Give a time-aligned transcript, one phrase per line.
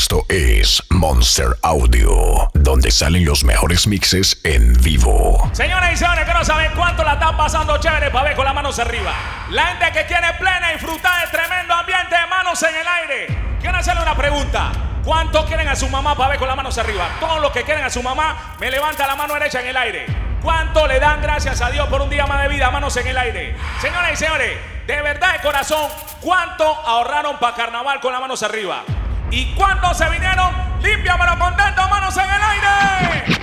[0.00, 5.50] Esto es Monster Audio, donde salen los mejores mixes en vivo.
[5.52, 8.78] Señoras y señores, que no cuánto la están pasando chévere para ver con las manos
[8.78, 9.12] arriba.
[9.50, 13.58] La gente que quiere plena disfrutar de tremendo ambiente manos en el aire.
[13.60, 14.72] Quiero hacerle una pregunta.
[15.04, 17.06] ¿Cuánto quieren a su mamá para ver con las manos arriba?
[17.20, 20.06] Todos los que quieren a su mamá, me levanta la mano derecha en el aire.
[20.40, 22.70] ¿Cuánto le dan gracias a Dios por un día más de vida?
[22.70, 23.54] Manos en el aire.
[23.82, 24.56] Señoras y señores,
[24.86, 25.90] de verdad de corazón,
[26.22, 28.82] ¿cuánto ahorraron para carnaval con las manos arriba?
[29.30, 30.52] ¿Y cuánto se vinieron?
[30.82, 33.40] Limpia pero contento, manos en el aire.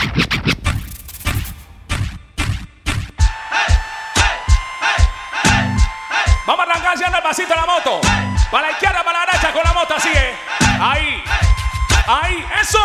[6.46, 8.02] Vamos a arrancar haciendo el pasito de la moto.
[8.52, 10.36] Para la izquierda, para la derecha con la moto, así es.
[10.80, 11.24] Ahí.
[12.08, 12.80] Ahí, eso.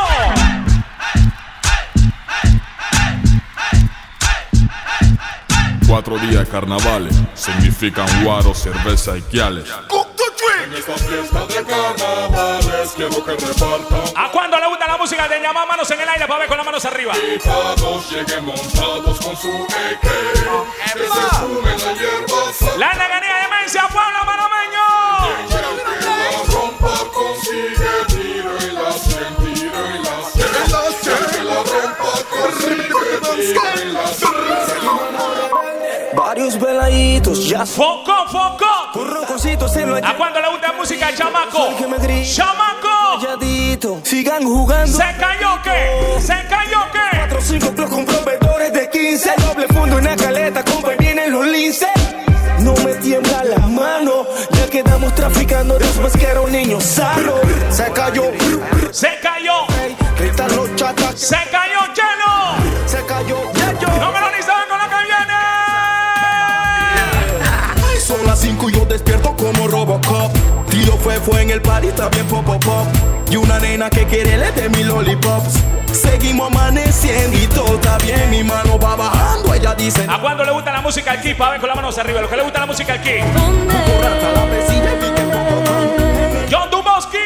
[5.89, 9.69] Cuatro días de carnavales significan guaro, cerveza y quiales.
[10.73, 15.39] En esta fiesta de carnavales quiero que repartan ¿A cuándo le gusta la música de
[15.39, 17.13] llamar manos en el aire para ver con las manos arriba?
[17.15, 20.01] y todos lleguen montados con su AK.
[20.95, 22.79] Que se fumen la hierba.
[22.79, 24.87] La neganía de Mencia, pueblo panameño.
[25.51, 30.49] Que la rompa consigue tiro y la cien, tiro y la cien.
[31.33, 32.87] Que la rompa consigue
[33.21, 34.12] tiro y la cien.
[36.15, 38.67] Varios veladitos, ya Foco, foco.
[38.93, 41.69] con roncositos en lo ¿A cuándo le gusta la música chamaco?
[42.25, 42.89] ¡Chamaco!
[43.21, 44.01] calladito.
[44.05, 44.97] Sigan jugando.
[44.97, 46.21] ¿Se cayó qué?
[46.21, 47.19] ¿Se cayó qué?
[47.19, 49.33] 4 5 plus con proveedores de 15.
[49.39, 51.89] Doble fondo en la caleta, compa, vienen los linces.
[52.61, 57.35] No me tiembla la mano, ya quedamos traficando de más que era un niño sano.
[57.71, 58.25] Se cayó,
[58.93, 59.67] ¡Se cayó!
[60.19, 61.19] gritan los chatas.
[61.19, 62.87] ¡Se cayó lleno!
[62.87, 63.37] Se cayó,
[68.93, 70.33] despierto como Robocop.
[70.71, 72.87] Tío fue, fue en el party, está bien pop, pop, pop.
[73.31, 75.55] Y una nena que quiere le de mi lollipops.
[75.93, 78.31] Seguimos amaneciendo y todo está bien.
[78.31, 80.07] Mi mano va bajando, ella dice.
[80.09, 81.33] ¿A cuándo le gusta la música aquí?
[81.35, 82.21] Para ver con las manos arriba.
[82.21, 84.03] Los que le gusta la música que poco
[86.51, 87.19] John Duboski.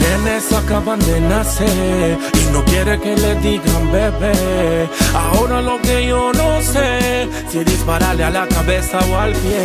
[0.00, 4.88] Nenes acaban de nacer y no quiere que le digan bebé.
[5.14, 5.80] Ahora lo
[7.54, 9.64] si dispararle a la cabeza o al pie.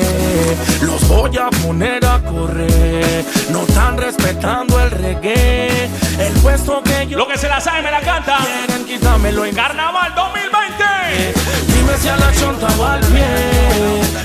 [0.82, 5.90] Los voy a poner a correr, no están respetando el reggae.
[6.20, 8.38] El puesto que yo Lo que se la sabe me la canta.
[8.46, 11.34] quieren, quítamelo en Carnaval 2020.
[11.74, 13.26] Dime si a la chonta o al pie.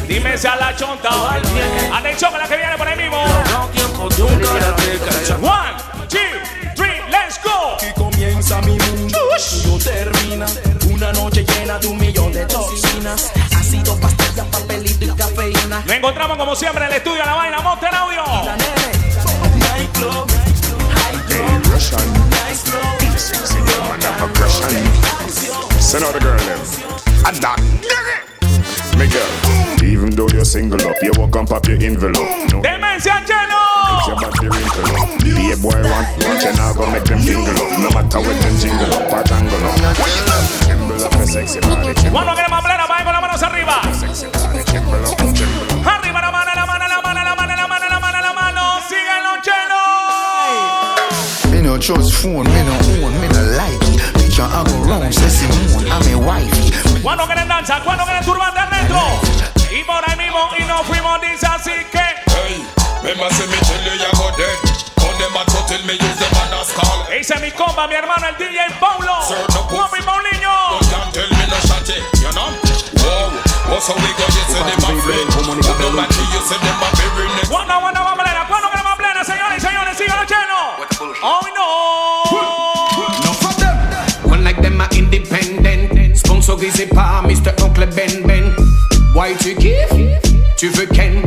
[0.09, 1.65] Dime si a la chonta o al pie.
[1.91, 3.17] Atención con la que viene por ahí mismo.
[3.51, 4.45] No tiempo de un.
[5.43, 5.75] One,
[6.11, 6.19] two,
[6.77, 7.77] three, let's go.
[7.77, 9.19] Aquí comienza mi mundo,
[9.51, 10.47] tuyo termina.
[10.93, 13.33] Una noche llena de un millón de toxinas.
[13.75, 15.83] Ácido, pastilla, papelito y cafeína.
[15.85, 18.23] Nos encontramos como siempre en el estudio La Vaina Monster Audio.
[25.81, 26.59] Send out the girl them.
[27.27, 27.61] And that
[28.97, 32.29] Me girl, even though you're single up, you walk and pop your envelope.
[32.53, 33.25] No, Demencia
[34.07, 34.31] your lleno.
[34.31, 35.09] body wrinkle up.
[35.23, 37.79] Be a boy want, you now go make them jingle up.
[37.79, 39.79] No matter what them jingle up, tangle up.
[41.05, 43.83] Up your sexy body, queremos plena, para con las manos arriba.
[43.95, 45.87] sexy body, up, up.
[45.87, 48.63] Arriba la mano, la mano, la mano, la mano, la mano, la mano, la mano.
[48.89, 49.81] Síguelo, lleno.
[51.51, 52.75] Me no trust phone, me no
[53.07, 54.01] own, me no like it.
[54.15, 56.65] Picture I go wrong, say Simone, I'm a wifey.
[57.27, 59.01] Quieren danza, cuando quieren turbante adentro.
[59.71, 61.99] Y por ahí mismo, y nos fuimos, dice así que.
[62.27, 62.65] Hey,
[63.05, 64.57] remember say me tell you you go dead.
[65.05, 67.05] On them a tell me use them man as call.
[67.13, 69.21] Dice mi compa, mi hermano, el DJ Paulo.
[69.29, 69.93] Sir, no puff.
[69.93, 70.81] Guapi Paulinho.
[70.81, 72.49] Don't can't tell me no shotty, you know.
[73.05, 73.29] Whoa,
[73.69, 74.25] what's how we go?
[74.25, 75.29] You say them a friend.
[75.37, 77.53] Who no matter you say them a very next.
[77.53, 80.81] Cuando, cuando vamos plena, cuando queremos plena, señores y señores, síguelo, lleno.
[81.21, 81.65] Hoy no.
[84.33, 86.17] One like them are independent.
[86.17, 87.53] Sponsor Gizzy Pa, Mr.
[87.63, 88.57] Uncle Ben Ben.
[89.13, 90.23] Why tu kiffes?
[90.57, 91.24] Tu veux Ken?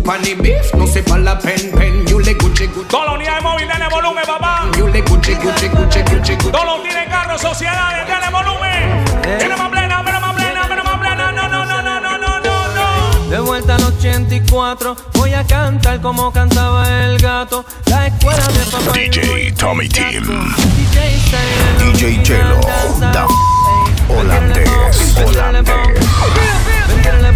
[0.00, 0.72] Ou pani beef?
[0.78, 2.08] Non, c'est pas la peine, peine.
[2.08, 2.96] You le Gucci, Gucci.
[3.14, 4.64] Unidad de móvil, denle volumen, papá.
[4.78, 6.50] You le Gucci, Gucci, Gucci, Gucci, Gucci.
[6.50, 9.38] Todos los tienen carros, sociedades, denle volumen.
[9.38, 11.32] Tiene más plena, pero más plena, pero más plena.
[11.32, 13.30] No, no, no, no, no, no, no, no.
[13.30, 17.66] De vuelta al 84, voy a cantar como cantaba el gato.
[17.86, 18.92] La escuela de papá.
[18.94, 20.24] DJ Tommy Team.
[20.76, 22.60] DJ Style, DJ Chelo,
[23.12, 23.26] da
[24.08, 24.70] holandés,
[25.26, 25.74] holandés.
[27.02, 27.34] Tírale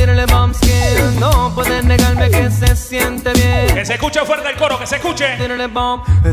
[0.00, 1.20] tírale bom skin.
[1.20, 1.52] No
[1.90, 3.74] negarme que se siente bien.
[3.74, 5.26] Que se escuche fuerte el coro, que se escuche.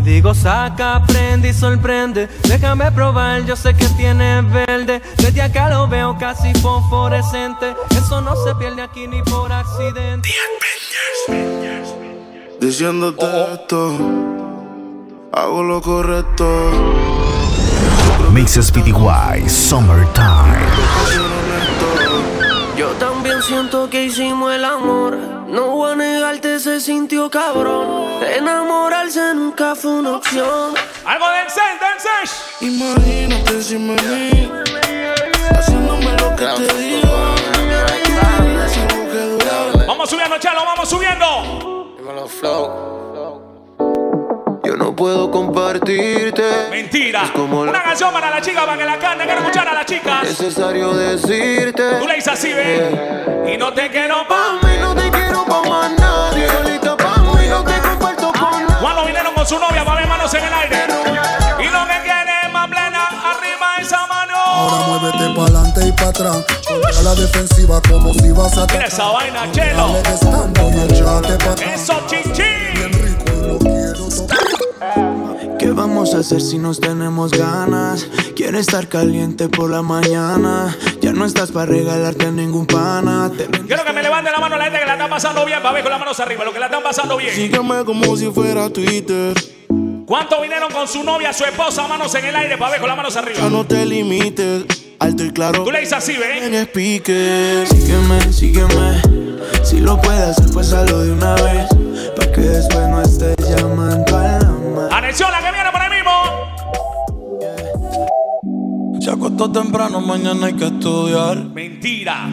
[0.04, 2.28] Digo, saca, prende y sorprende.
[2.44, 5.02] Déjame probar, yo sé que tiene verde.
[5.18, 7.76] Desde acá lo veo casi fosforescente.
[7.90, 10.30] Eso no se pierde aquí ni por accidente.
[12.60, 13.98] Diciéndote esto,
[15.34, 16.46] hago lo correcto.
[18.32, 20.60] Mixes PTY Summertime.
[22.78, 25.37] Yo también siento que hicimos el amor.
[25.48, 28.22] No voy a negarte, se sintió cabrón.
[28.22, 30.74] Enamorarse nunca fue una opción.
[31.06, 32.32] Algo del sex, del.
[32.60, 34.52] Imagínate si me vi
[35.58, 37.36] haciéndome lo que te digo.
[39.88, 41.96] Vamos subiendo, chalo, vamos subiendo.
[44.68, 46.44] Yo no puedo compartirte.
[46.70, 47.24] Mentira.
[47.24, 49.24] Es como Una la- canción para la chica, para que la cante.
[49.24, 50.24] Quiero escuchar a las chicas.
[50.24, 51.84] Necesario decirte.
[51.98, 53.46] Tú le dices así, ve.
[53.54, 56.50] Y no te quiero pa' Pa' mí no te quiero pa' más nadie.
[56.50, 58.76] Solita pa' mí no te comparto con nadie.
[58.82, 60.78] Cuando vinieron con su novia, para ver manos en el aire.
[61.60, 64.36] Y lo que quiere es más plena, arriba esa mano.
[64.36, 66.46] Ahora muévete para adelante y para atrás.
[66.68, 69.96] Contra la defensiva como si vas a Mira esa vaina, chelo.
[71.74, 73.07] Eso, chichi.
[75.68, 78.08] ¿Qué vamos a hacer si nos tenemos ganas?
[78.38, 80.74] Quiero estar caliente por la mañana.
[81.02, 83.30] Ya no estás para regalarte a ningún pana.
[83.36, 85.74] Te Quiero que me levante la mano la gente que la está pasando bien, para
[85.74, 87.36] ver con las manos arriba, lo que la están pasando bien.
[87.36, 89.34] Sígueme como si fuera Twitter.
[90.06, 92.96] ¿Cuántos vinieron con su novia, su esposa, manos en el aire, para ver con las
[92.96, 93.50] manos Ya arriba?
[93.50, 94.64] no te limites.
[95.00, 95.66] Alto y claro.
[95.66, 96.62] Tú le dices así, En ve.
[96.62, 97.68] speaker.
[97.68, 99.02] Sígueme, sígueme.
[99.66, 101.68] Si lo puedes hacer, pues hazlo de una vez.
[102.16, 104.37] Pa' que después no estés llamando a.
[104.92, 106.12] Atención, la que viene por ahí mismo.
[109.00, 111.38] Se acostó temprano, mañana hay que estudiar.
[111.38, 112.28] Mentira.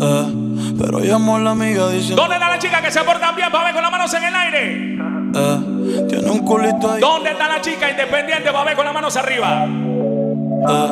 [0.00, 2.22] Eh, pero llamó a la amiga diciendo.
[2.22, 4.34] ¿Dónde está la chica que se porta bien, para ver con las manos en el
[4.34, 4.98] aire?
[5.36, 7.00] Eh, tiene un culito ahí.
[7.00, 9.64] ¿Dónde está la chica independiente, para ver con las manos arriba?
[9.64, 10.88] Eh,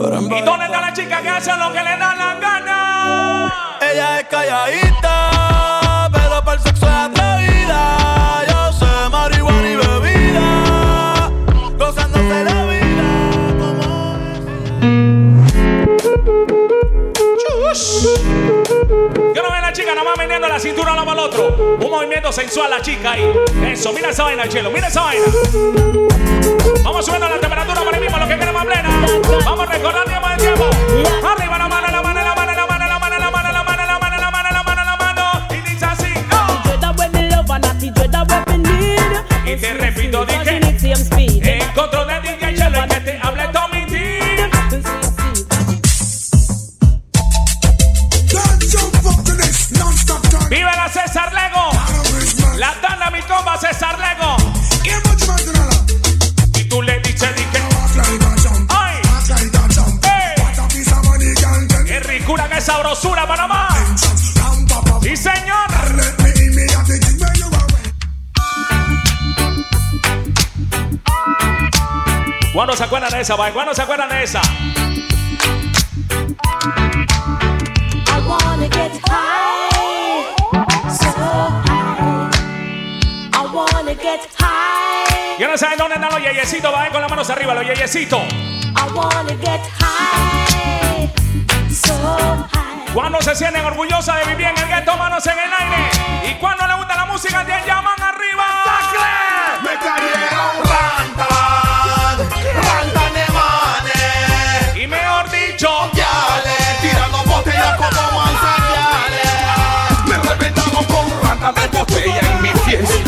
[0.00, 3.52] pero ¿Y dónde está la chica que hace lo que le da la gana?
[3.80, 7.55] Ella es calladita, pero para el sexo es atrevida.
[20.16, 21.76] Vendiendo la cintura uno el otro.
[21.80, 23.30] Un movimiento sensual la chica ahí.
[23.66, 25.24] Eso, mira esa vaina, chelo, mira esa vaina.
[26.82, 28.88] Vamos subiendo la temperatura por ahí mismo, lo que queremos plena.
[29.44, 30.64] Vamos recordando tiempo de tiempo.
[31.26, 33.86] Arriba la mano, la mano, la mano, la mano, la mano, la mano, la mano,
[33.86, 35.46] la mano, la mano, la mano, la mano.
[35.50, 36.06] Y dice así.
[36.32, 36.62] oh.
[39.46, 40.60] Y te repito, dije.
[41.42, 43.15] En control de DJ Chelo, el que te
[62.96, 63.68] sabrosura, Panamá!
[65.02, 65.66] ¡Sí, señor!
[72.52, 73.52] ¿Cuándo se acuerdan de esa, bye?
[73.52, 74.40] ¿Cuándo se acuerdan de esa?
[78.06, 80.34] I wanna get high,
[80.90, 81.12] so
[81.66, 82.30] high.
[83.32, 85.38] I wanna get high.
[85.38, 88.22] Yo no saben dónde están los yeyecitos, va con las manos arriba, los yeyecitos.
[88.22, 90.35] I wanna get high.
[92.96, 96.30] Cuando se sienten orgullosas de vivir en el gueto, manos en el aire.
[96.30, 98.46] Y cuando les gusta la música, te llaman arriba.
[99.62, 104.76] Me cayeron rantan, rantan de manes.
[104.82, 109.28] Y mejor dicho, Yale, tirando botellas como manzanales.
[110.06, 113.05] Me reventamos con rantas de botella en mi fiesta.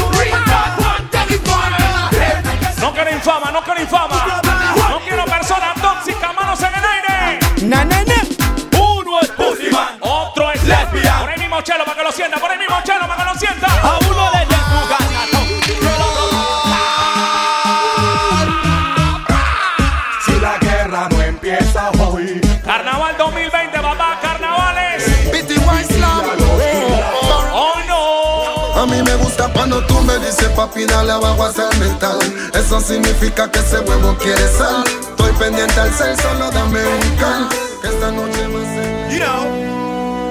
[30.08, 32.18] Me dices papi dale abajo hacia el metal
[32.54, 37.48] Eso significa que ese huevo quiere sal Estoy pendiente al cel, solo dame un cal
[37.82, 39.68] Que esta noche va a ser You know.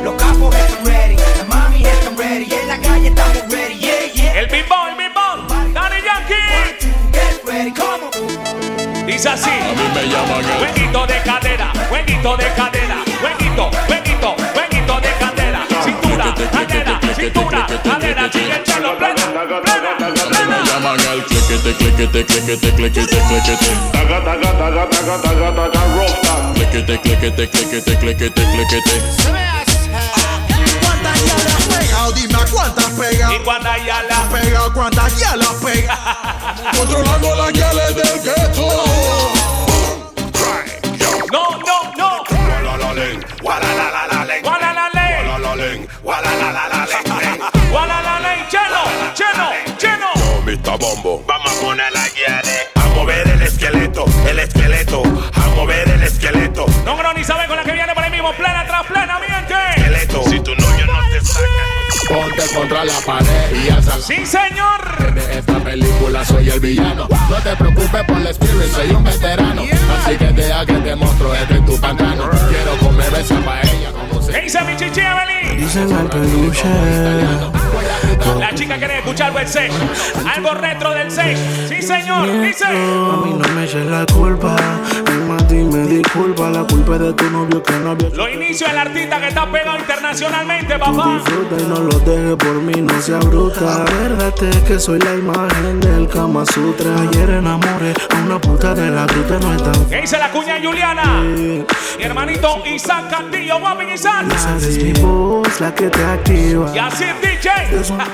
[0.03, 4.39] Los capos están ready, la mami están ready, en la calle estamos ready, yeah, yeah.
[4.39, 5.74] El ball, el ball.
[5.74, 6.88] Daddy Yankee.
[7.12, 9.05] Get ready, come on.
[9.05, 9.50] Dice así.
[9.50, 16.36] me llaman el Jueguito de cadera, jueguito de cadera, jueguito, jueguito, jueguito de cadera, cintura,
[16.51, 18.26] cadera, cintura, cadera,
[20.88, 23.72] magal, clequete, clequete, clequete, clequete, clequete.
[23.91, 25.82] Taga, taga, taga, taga, taga, taga,
[26.56, 28.96] Clequete, clequete, clequete, clequete, clequete.
[30.82, 32.15] ¿Cuántas ya las?
[32.15, 33.34] Dime cuántas pegado.
[33.34, 34.74] ¿Y cuántas ya las pegado?
[34.74, 36.00] ¿Cuántas ya las pegado?
[36.77, 38.67] Controlando las yales del gueto.
[41.34, 42.24] No, no, no.
[43.41, 44.89] Guala la la la la la la la
[46.51, 47.06] la la la
[50.79, 51.23] Bombo.
[51.25, 52.41] Vamos a poner la guía
[52.75, 55.01] A mover el esqueleto, el esqueleto.
[55.33, 56.65] A mover el esqueleto.
[56.85, 58.31] No, no, ni sabe con la que viene por ahí mismo.
[58.33, 59.53] Plena tras plena, miente.
[59.75, 60.23] Esqueleto.
[60.29, 61.77] Si tu novio no te saca.
[62.09, 64.05] Ponte contra la pared y ya sabes.
[64.05, 65.13] Sí, señor.
[65.13, 67.07] De esta película soy el villano.
[67.29, 69.63] No te preocupes por el spirit, soy un veterano.
[69.63, 72.29] Así que deja que te muestro este en tu pantano.
[72.49, 74.31] Quiero comer esa paella como se.
[74.31, 75.57] ¿Qué dice mi chichi, Evelyn?
[75.57, 77.66] Dicen al peluche.
[78.39, 79.72] La chica quiere escuchar del 6.
[80.36, 81.39] Algo retro del 6.
[81.69, 82.41] Sí, señor.
[82.41, 82.65] Dice.
[82.65, 82.72] A
[83.25, 84.55] mí no me eches la culpa.
[85.27, 86.50] Más, dime disculpa.
[86.50, 88.10] La culpa es de tu novio que no había.
[88.10, 91.13] Lo inicio del artista que está pegado internacionalmente, Tú papá.
[91.15, 93.84] disfruta y no lo dejes por mí, no sea bruta.
[93.84, 96.91] Acuérdate que soy la imagen del Kama Sutra.
[97.01, 100.55] Ayer enamoré a una puta de la ruta, no es tan ¿Qué dice la cuña
[100.63, 101.22] Juliana?
[101.22, 104.25] Mi hermanito Isaac Cantillo, guapin Isaac.
[104.34, 106.72] Esa es mi voz la que te activa.
[106.74, 107.50] Y así DJ.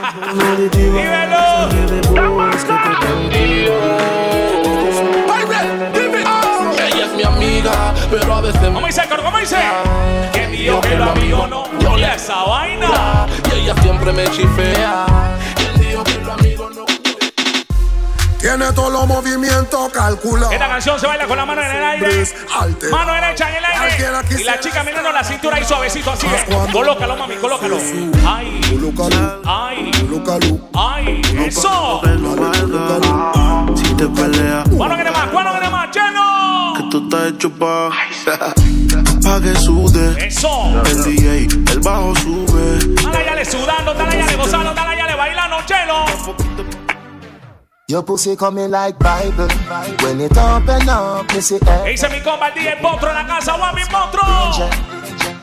[0.03, 1.01] Es una voz auditiva.
[1.01, 1.43] Dímelo.
[1.72, 2.74] Mensaje de voz que
[3.31, 3.43] te
[6.88, 9.24] Ella es mi amiga, pero a veces ¿Cómo dice, Coro?
[9.24, 9.55] ¿Cómo dice?
[10.33, 11.63] ¿Quién dijo que lo amigo no?
[11.79, 13.25] Yo Y le- esa vaina.
[13.53, 15.05] Y ella siempre me chifea.
[18.43, 20.51] Tiene todos los movimientos calculados.
[20.51, 22.27] Esta canción se baila con la mano en el aire.
[22.91, 24.38] Mano derecha en el aire.
[24.38, 26.27] Y la chica mirando la cintura ahí suavecito así.
[26.73, 27.77] Colócalo, mami, colócalo.
[28.27, 28.59] Ay,
[29.47, 29.93] ay,
[30.73, 31.21] ay.
[31.47, 32.01] Eso.
[33.77, 35.29] Si te peleas, ¿Cuándo viene más?
[35.29, 35.89] ¿Cuándo viene más?
[35.95, 36.73] ¡Lleno!
[36.75, 37.91] que tú estás hecho pa'
[39.23, 40.27] pa' que sude.
[40.27, 40.83] Eso.
[40.85, 42.95] El DJ, el bajo sube.
[43.03, 46.52] Dale, ya le sudando, dale, ya le gozando, dale, ya le bailando, chelo.
[47.90, 49.50] Your pussy coming like Bible.
[50.00, 53.28] When it open up, me see ¿Qué dice mi compa el DJ Potro en la
[53.28, 53.58] casa?
[53.58, 54.24] ¡Guapi, Potro!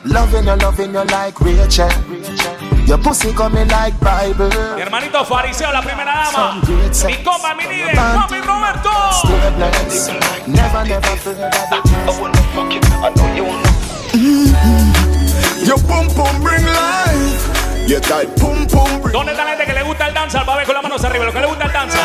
[0.05, 1.87] Loving you, loving you like Rachel.
[2.87, 4.49] Your pussy coming like Bible.
[4.75, 6.59] Mi hermanito Fariseo, la primera dama.
[7.05, 8.89] Mi compa, mi líder, guapi, Roberto.
[9.11, 10.47] Stay.
[10.47, 11.83] Never, never forget that
[14.15, 15.65] mm-hmm.
[15.67, 17.50] Your pum pum bring life.
[17.91, 20.43] Your tight pum pum bring ¿Dónde está la gente que le gusta el danza?
[20.43, 21.97] Va a ver con las manos arriba, lo que le gusta el danza.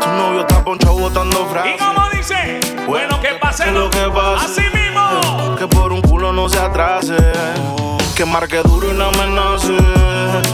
[0.00, 1.74] Tu novio está ponchado botando ¿Y frases.
[1.78, 2.60] cómo dice?
[2.86, 4.46] Bueno, que pase lo que pase.
[4.46, 5.56] Así mismo.
[5.56, 7.18] Que por un culo no se atrase.
[8.16, 9.76] Que marque duro y no amenace.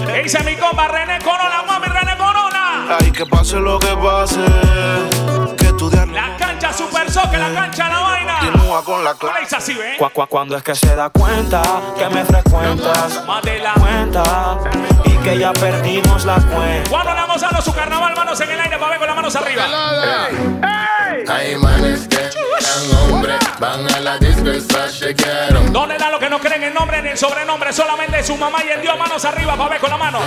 [0.07, 1.63] ¿Qué dice mi compa René Corona?
[1.69, 2.97] Mami, René Corona.
[2.99, 4.41] Ay, que pase lo que pase.
[5.81, 8.39] Estudiar La cancha Super Soccer, la cancha la vaina.
[8.41, 9.57] continúa con la ¿Cómo le clase.
[9.57, 9.79] así?
[9.99, 11.63] Cu- cu- Cuando es que se da cuenta
[11.97, 13.73] que me frecuentas, Mátela.
[13.79, 14.59] cuenta
[15.07, 16.91] y que ya perdimos la cuenta.
[16.91, 18.15] ¿Cuándo le vamos a dar su carnaval?
[18.15, 19.65] Manos en el aire para ver con las manos arriba.
[21.31, 25.61] Hay manes que dan hombre, van a la disco y quiero.
[25.71, 27.73] ¿Dónde da lo que no creen el nombre ni el sobrenombre?
[27.73, 28.99] Solamente su mamá y el Dios.
[28.99, 30.19] Manos arriba para ver con la mano.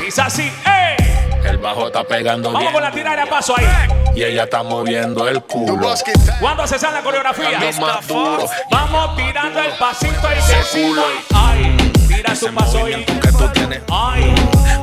[0.00, 1.11] Dice así, ¡eh!
[1.44, 2.72] El bajo está pegando Vamos bien.
[2.72, 3.66] con la tirada de paso ahí.
[4.14, 5.94] Y ella está moviendo el culo.
[6.40, 7.58] ¿Cuándo se sale la coreografía?
[7.80, 8.46] Más duro.
[8.70, 13.82] Vamos tirando el pasito y decimos, ay, tira tu paso y, Que tú tienes.
[13.90, 14.34] ay,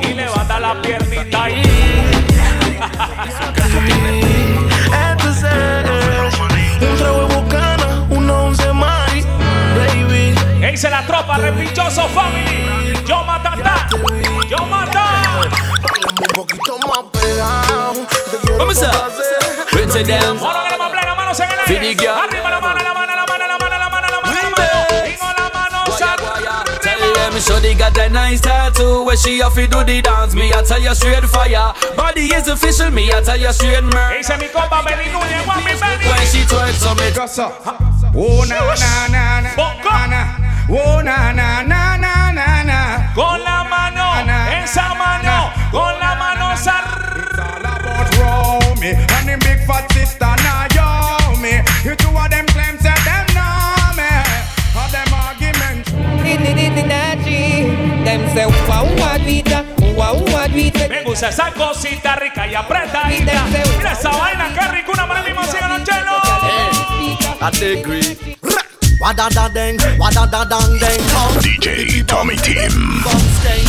[0.02, 1.62] y levanta la piernita ahí.
[5.10, 5.52] Entonces,
[6.80, 9.22] un trago de bocana, una once mari,
[9.76, 10.34] baby.
[10.60, 11.36] ¿Qué dice la tropa?
[11.38, 12.94] Repichoso Family.
[13.06, 13.86] Yo matata.
[14.48, 15.06] Yo mata.
[16.72, 17.92] Un poquito más pegado.
[18.30, 19.66] Te quiero Vamos a- complacer.
[19.70, 20.40] Put it down.
[20.40, 22.06] Mano que le más plena, manos en el Finicky.
[22.06, 22.20] aire.
[22.28, 25.06] Arriba la mano, la mano, la mano, la mano, la mano, la mano, la mano.
[25.06, 25.84] Y con la mano
[26.80, 30.52] Tell them Shorty got a nice tattoo Where she off to do the dance Me
[30.52, 34.36] I tell you straight fire Body is official Me I tell you straight murder Dice
[34.38, 36.06] mi compa Benny Núñez, guapi, Benny.
[36.08, 37.10] When she twerk so me
[38.12, 40.20] Oh na na na na na na.
[40.68, 43.12] Oh na na na na na na.
[43.14, 44.06] Con la mano,
[44.62, 45.39] esa mano,
[48.80, 51.60] me and them big fat sister now yo me.
[51.84, 54.08] You two of them claim say them know me.
[54.74, 55.92] All them arguments.
[58.04, 58.46] Them say
[59.26, 59.62] we da,
[59.94, 60.88] wow what we da.
[60.88, 63.44] Me gusta esa cosita rica y apretadita.
[63.76, 66.18] Mira esa vaina, qué rico, una mano mismo, sigan chelo.
[67.42, 68.36] I agree
[69.00, 71.00] Wadada deng, wadada dang deng.
[71.40, 73.00] DJ Tommy Team.
[73.00, 73.64] DJ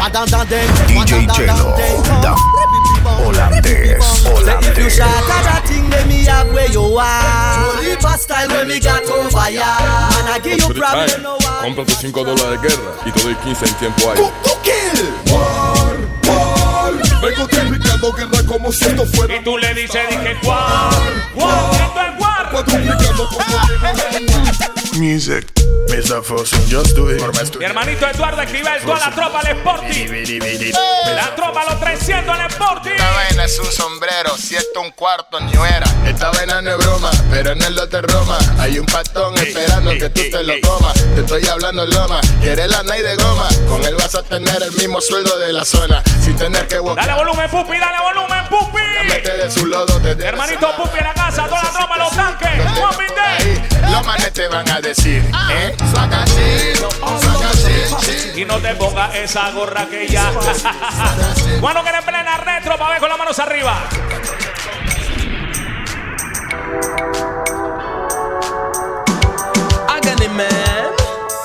[0.00, 1.76] wadada Chelo.
[1.76, 2.22] dang come.
[2.22, 2.69] Da
[3.18, 4.90] holandés, Say if you holandés.
[4.96, 7.76] shot at that thing, let me have where you are.
[7.76, 9.76] Only fast style when me got over ya.
[10.18, 11.74] And I give you problem, no one.
[11.74, 14.20] Cómprate 5 dólares de guerra y te doy 15 en tiempo ahí.
[15.30, 16.92] War, war.
[17.22, 19.36] Vengo triplicando guerra como si esto fuera.
[19.36, 20.90] Y tú le dices, dije, guau,
[21.34, 22.50] guau, esto es guau.
[22.50, 25.50] Cuadruplicando como music.
[25.88, 26.22] Mr.
[26.22, 27.20] Fosun, just do it.
[27.58, 30.08] Mi hermanito Eduardo Esquivel, toda la tropa al Sporting.
[31.16, 32.90] La tropa, los 300 al Sporting.
[32.92, 35.86] Esta vaina es un sombrero, si esto un cuarto ni era.
[36.06, 40.10] Esta vaina no es broma, pero en el lote Roma hay un patón esperando que
[40.10, 40.94] tú te lo comas.
[41.14, 43.48] Te estoy hablando loma, quieres la night de goma.
[43.68, 47.06] Con él vas a tener el mismo sueldo de la zona, sin tener que buscar.
[47.06, 48.82] Dale volumen, Pupi, dale volumen, Pupi.
[49.08, 53.69] Mete de su lodo, te hermanito Pupi en la casa, toda la tropa, los tanques.
[53.88, 56.72] Los manes te van a decir, eh, saca así,
[57.20, 58.40] saca así.
[58.40, 60.32] Y no te pongas esa gorra que ya.
[61.60, 63.82] Cuando que en plena retro, para ver con las manos arriba.
[69.88, 70.46] Agony man.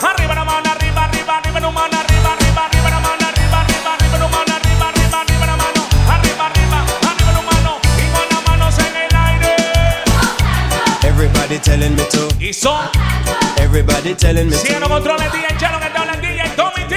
[0.01, 0.44] Arriba la
[11.15, 12.27] Everybody telling me to.
[12.41, 12.89] Y son,
[13.57, 14.95] Everybody telling me siguen los to.
[14.95, 16.95] controles DJ Chelo que te habla el DJ Tommy T.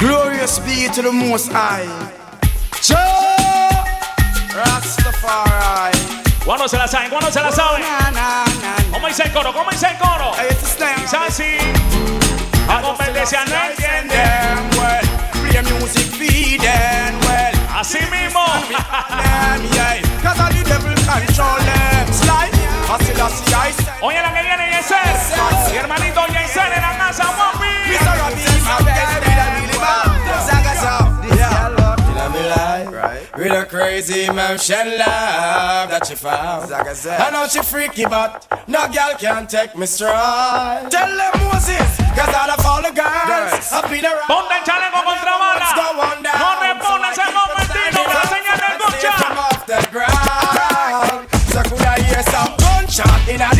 [0.00, 1.86] Glorious be to the Most High.
[2.80, 2.96] Joe
[4.54, 5.98] Rastafari.
[6.44, 7.10] ¿Cuándo se la saben?
[7.10, 7.82] ¿Cuándo se la saben?
[8.90, 9.52] ¿Cómo dice el coro?
[9.52, 10.32] ¿Cómo dice el coro?
[11.02, 11.58] Dice así.
[12.66, 14.16] La competencia no entiende.
[33.76, 36.72] With a crazy motion love that she found.
[36.72, 40.90] I know she freaky, but no girl can take me stride.
[40.90, 41.84] Tell them Moses,
[42.16, 44.28] cause all of all the girls have been around.
[44.32, 45.76] Ponte el chaleco contra bala.
[46.24, 49.12] No respondas el momentito que la señal del gocha.
[49.20, 51.28] Come off the ground.
[51.52, 53.55] So could I hear some gunshot in the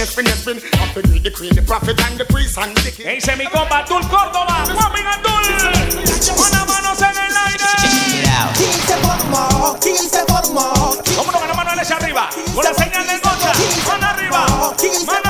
[0.00, 0.10] on it.
[0.10, 0.80] Spin, you spin, you spin.
[0.80, 3.06] Up to the queen, the prophet, and the priest, and the king.
[3.06, 4.64] Dice mi compa Tul Córdoba.
[4.74, 5.44] Wampi Gatul.
[6.36, 7.70] Con las manos en el aire.
[11.16, 12.28] Vámonos con la mano derecha arriba.
[12.54, 13.52] Con la señal del gocha.
[13.88, 14.46] Mano arriba.
[15.06, 15.29] Mano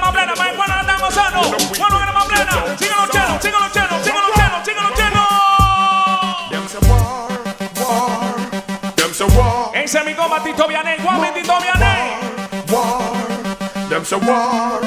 [14.05, 14.81] say war.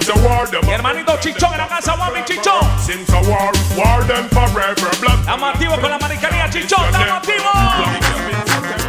[0.00, 2.60] Say war, them Mi hermanito Chichón en la casa, Guami Chichón.
[2.78, 4.90] Since a war, war them forever.
[5.00, 7.50] Blood Estamos activos con la maricanía Chichón, estamos activos.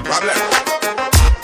[0.03, 0.35] problem.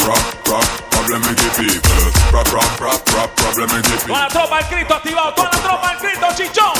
[0.05, 2.11] Rock, rock, problem with the people.
[2.31, 4.07] Rock, rock, rock, rock, problem with the people.
[4.07, 6.73] Toda la tropa del Cristo activado, toda la tropa del Cristo Chichón.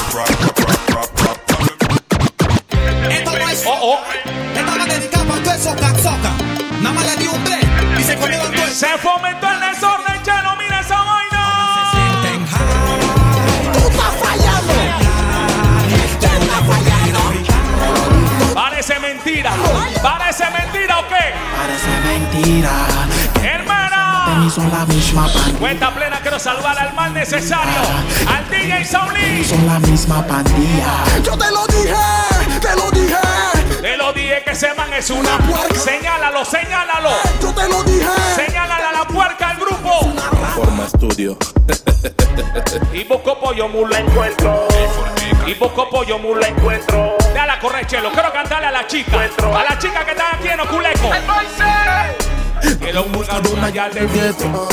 [3.66, 4.00] Oh, oh.
[4.56, 5.72] Esta va dedicada para todo eso
[6.02, 6.32] soca.
[6.82, 8.68] Nada más le di un break y se comieron todo.
[8.68, 9.47] Se fomentó
[20.38, 21.34] Parece mentira o qué?
[21.58, 22.70] Parece mentira.
[23.42, 24.50] Hermana.
[24.54, 25.58] Son la misma pandilla.
[25.58, 27.82] Cuenta plena, quiero salvar al mal necesario.
[28.28, 29.44] Al DJ Saulín.
[29.44, 30.94] Son la misma pandilla.
[31.24, 33.16] Yo te lo dije, te lo dije.
[33.82, 35.40] Te lo dije que ese man es una
[35.74, 37.10] Señálalo, señálalo.
[37.42, 38.08] Yo te lo dije.
[38.36, 40.14] Señálale a la puerca al grupo.
[40.56, 41.36] Forma estudio.
[42.94, 44.68] Y busco pollo mulo encuentro.
[45.48, 47.17] Y busco pollo mulo encuentro.
[47.48, 48.12] Dale a correr, chelo.
[48.12, 49.22] Quiero cantarle a la chica.
[49.22, 51.12] A la chica que está aquí en Oculeco.
[52.78, 54.68] Que lo busca de una ya del gueto.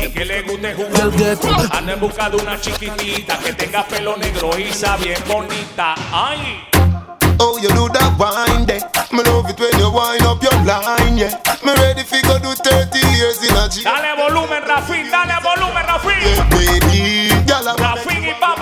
[0.00, 1.76] Y que le guste jugar.
[1.76, 5.94] Anda en busca de una chiquitita que tenga pelo negro y sea bien bonita.
[6.10, 6.64] Ay.
[7.38, 8.80] Oh, you do that wine there.
[9.12, 11.36] Me love it when you wind up your line, yeah.
[11.62, 13.84] Me ready fi go do 30 years in a gym.
[13.84, 15.10] Dale volumen, Rafín.
[15.10, 16.48] Dale volumen, Rafín.
[16.48, 17.29] Baby,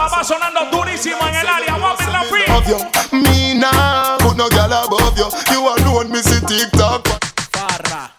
[0.09, 1.77] va sonando durísimo en el área.
[1.77, 3.23] Vamos a la fin.
[3.23, 5.29] Me now, put no girl above you.
[5.53, 7.07] You alone, me see TikTok.
[7.53, 8.11] Farra.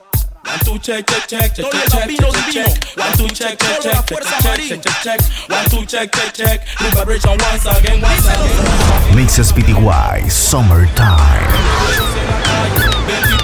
[0.46, 2.10] One two check check check check check check
[2.52, 6.90] check One two check check check check check check One two check check check New
[6.90, 11.52] vibration once again once again Mixes BTY Summertime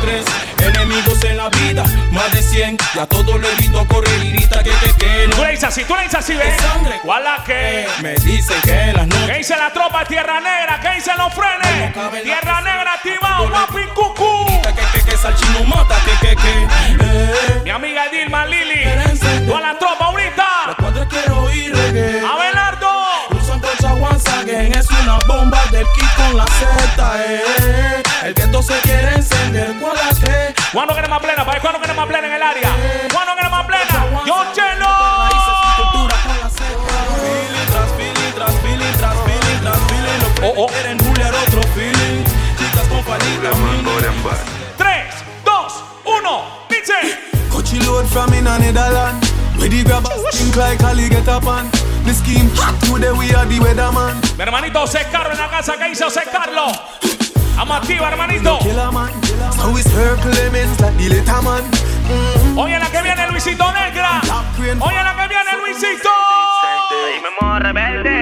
[0.01, 2.78] 23 enemigos en la vida, más de 100.
[2.95, 5.36] Y a todos les grito correr y grita que, que no.
[5.36, 6.56] Tú le dices así, tú le dices así, ¿ves?
[7.04, 7.88] ¿Cuál la que?
[8.01, 9.28] Me dicen que las no.
[9.28, 10.80] ¿Qué dice la tropa Tierra Negra?
[10.82, 11.93] ¿Qué dicen los frenes?
[12.23, 14.45] Tierra Negra activado, guapi cucú.
[14.62, 16.67] Que, que, que, salchino mata, que, que, que.
[16.99, 17.62] Eh.
[17.63, 18.84] Mi amiga Dilma Lili.
[19.47, 20.47] Toda la tropa ahorita.
[20.67, 21.85] Los cuatro quiero oír
[24.47, 28.03] Es una bomba del kit con la Z, eh.
[28.23, 30.53] El viento se quiere encender, ¿cuál la que?
[30.71, 31.43] ¿Cuándo queremos más plena?
[31.43, 32.69] ¿Para ¿Cuándo queremos más plena en el área?
[33.12, 34.23] ¿Cuándo queremos más plena?
[34.27, 34.86] ¡Yo chelo!
[40.43, 40.67] Oh, oh.
[40.67, 42.23] Quieren juliar otro feeling.
[42.60, 43.49] Chicas con falita.
[44.77, 45.05] 3,
[45.43, 47.17] 2, 1, dice.
[47.49, 49.25] Coachy load from in a Netherland.
[49.58, 51.74] Where the grabber stink like Ali get up on.
[52.05, 54.15] The scheme hot today we are the weatherman.
[54.37, 55.73] Mi hermanito José Carlos en la casa.
[55.77, 56.71] ¿Qué dice José Carlos?
[57.55, 58.59] Vamos activa, hermanito.
[58.61, 61.63] So we circle elements like the little man.
[62.57, 64.21] Oye la que viene Luisito Negra.
[64.79, 66.09] Oye la que viene Luisito.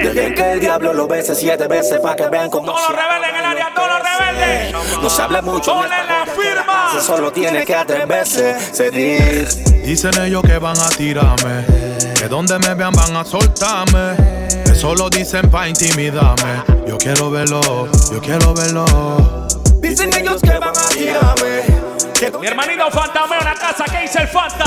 [0.02, 3.30] Dejen que el diablo lo bese siete veces para que vean cómo Todos los rebeldes
[3.30, 4.72] en el área, todos los rebeldes.
[5.02, 5.74] no se habla mucho.
[5.74, 7.00] Ponle la firma.
[7.00, 8.58] Solo tiene que atreverse.
[8.72, 9.48] Seguir.
[9.84, 11.64] Dicen ellos que van a tirarme,
[12.24, 14.48] que donde me vean van a soltarme.
[14.64, 16.62] Eso lo dicen pa' intimidarme.
[16.86, 17.60] Yo quiero verlo,
[18.10, 18.86] yo quiero verlo.
[19.76, 22.40] Dicen ellos que van a tirarme.
[22.40, 23.84] Mi hermanito Fantameo en la casa.
[23.84, 24.64] ¿Qué dice el Fanta?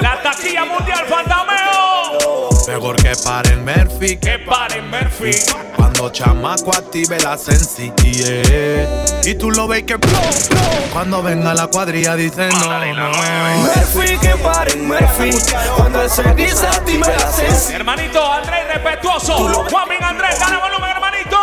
[0.00, 2.51] La taquilla mundial Fantameo.
[2.72, 5.32] Mejor que paren Murphy, Que paren Murphy.
[5.76, 8.88] Cuando chamaco active la sencillez
[9.26, 10.62] Y tú lo ves que blow, blow.
[10.90, 13.10] Cuando venga la cuadrilla dicen no, no
[13.58, 15.32] Murphy, que paren Murphy.
[15.76, 17.74] Cuando el servicio active la sensi.
[17.74, 19.34] Hermanito Andrés respetuoso.
[19.70, 21.38] Juanmin Andrés, dale volumen, hermanito.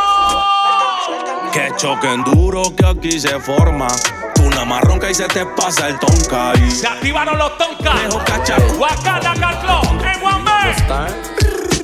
[1.53, 3.87] Que choquen duro que aquí se forma.
[4.43, 6.53] Una marronca y se te pasa el tonka.
[6.57, 8.01] Y Se activaron los tonkas.
[8.01, 8.57] Dejo cacha.
[8.79, 9.81] Wakanda Carclo
[10.69, 11.39] en One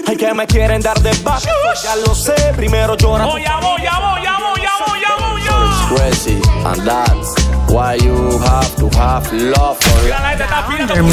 [0.07, 1.49] Ay, que me quieren dar de baja.
[1.83, 3.25] Ya lo sé, primero llora.
[3.25, 5.95] Voy a, voy a, voy a, voy a, voy a, voy a.
[5.95, 7.35] crazy, and that's
[7.69, 10.95] why you have to have love for Mira, la gente está pidiendo.
[10.95, 11.03] You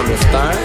[0.00, 0.58] understand?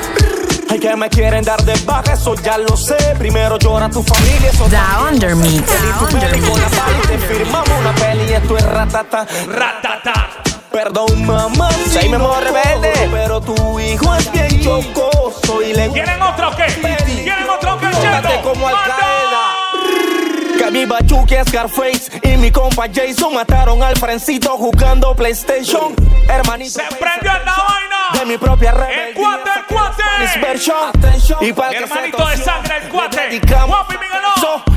[0.69, 2.97] Ay, que me quieren dar de baja, eso ya lo sé.
[3.17, 8.29] Primero llora tu familia, eso Da under me, con la pali, te firmamos una peli
[8.29, 9.25] y esto es ratata.
[9.47, 10.50] Ratata.
[10.71, 16.21] Perdón, mamá, soy mi amor rebelde, pero tu hijo es bien chocoso y le ¿Quieren
[16.21, 16.65] otro qué?
[16.73, 18.75] ¿Quieren otro qué, como Al
[20.71, 25.93] mi Bachuque Scarface y mi compa Jason mataron al Frencito jugando PlayStation.
[26.29, 28.19] Hermanito, Se prendió esta vaina.
[28.19, 29.09] de mi propia rebelde.
[29.09, 30.03] El cuate, el cuate.
[31.41, 33.39] Y para que hermanito se de sangre, el cuate.
[33.67, 33.95] Guapi.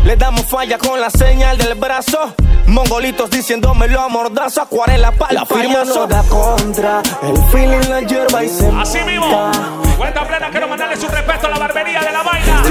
[0.04, 2.34] Le damos falla con la señal del brazo.
[2.66, 4.60] Mongolitos diciéndomelo a mordazo.
[4.60, 7.02] Acuarela para La firma no da contra.
[7.22, 9.50] El feeling la hierba y se Así mismo.
[9.96, 12.62] Cuenta plena, quiero mandarle su respeto a la barbería de la vaina.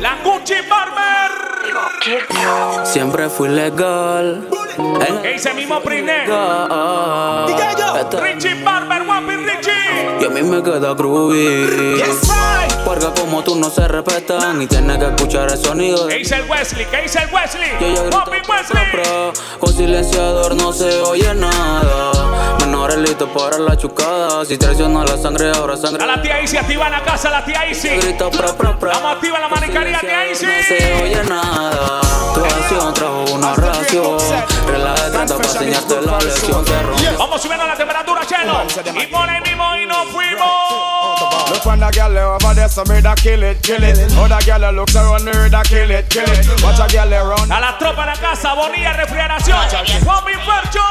[0.00, 1.55] La Gucci Barber.
[2.84, 4.48] Siempre fui legal.
[4.78, 6.26] En ¿Qué dice mismo Priné?
[8.20, 9.72] Richie Barber, guapi Richie.
[10.20, 12.02] Y a mí me queda groovy.
[12.84, 16.86] Porque como tú no se respetan y tienes que escuchar el sonido ¿Qué el Wesley?
[16.86, 17.70] ¿Qué dice el Wesley?
[17.80, 18.92] Yo ya grito Wesley.
[18.92, 22.15] pro, con silenciador no se oye nada.
[22.76, 24.44] Menores listos para la chucada.
[24.44, 26.04] Si traiciona la sangre, ahora sangre.
[26.04, 27.88] A la tía Isi activa en la casa, la tía Isi.
[27.88, 28.90] Grito pro, pro, pro.
[28.90, 30.44] Vamos activa la manicaría, tía Isi.
[30.44, 32.00] No se oye nada.
[32.34, 34.18] Tu acción trajo una ración.
[34.66, 36.64] Relaja de 30 para enseñarte la lección.
[37.18, 38.62] Vamos subiendo la temperatura, Chelo.
[38.94, 40.95] Y por ahí mismo y nos fuimos.
[41.56, 43.96] Look on the girl over there, so me da kill it, kill it.
[44.12, 46.62] Other girl looks around me, da kill it, kill it.
[46.62, 47.50] Watch a girl around.
[47.50, 49.56] A la tropa la casa, Bonilla, refrigeración.
[50.44, 50.82] Fercho.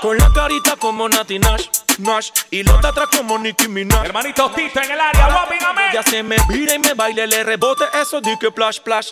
[0.00, 1.66] Con la carita como Nati Nash,
[1.98, 2.30] Nash.
[2.50, 4.06] Y los de atrás como Nicki Minaj.
[4.06, 5.92] Hermanito Tito en el área, Juanmi Gamel.
[5.92, 9.10] Ya se me vira y me baile, le rebote eso di que plash, plash,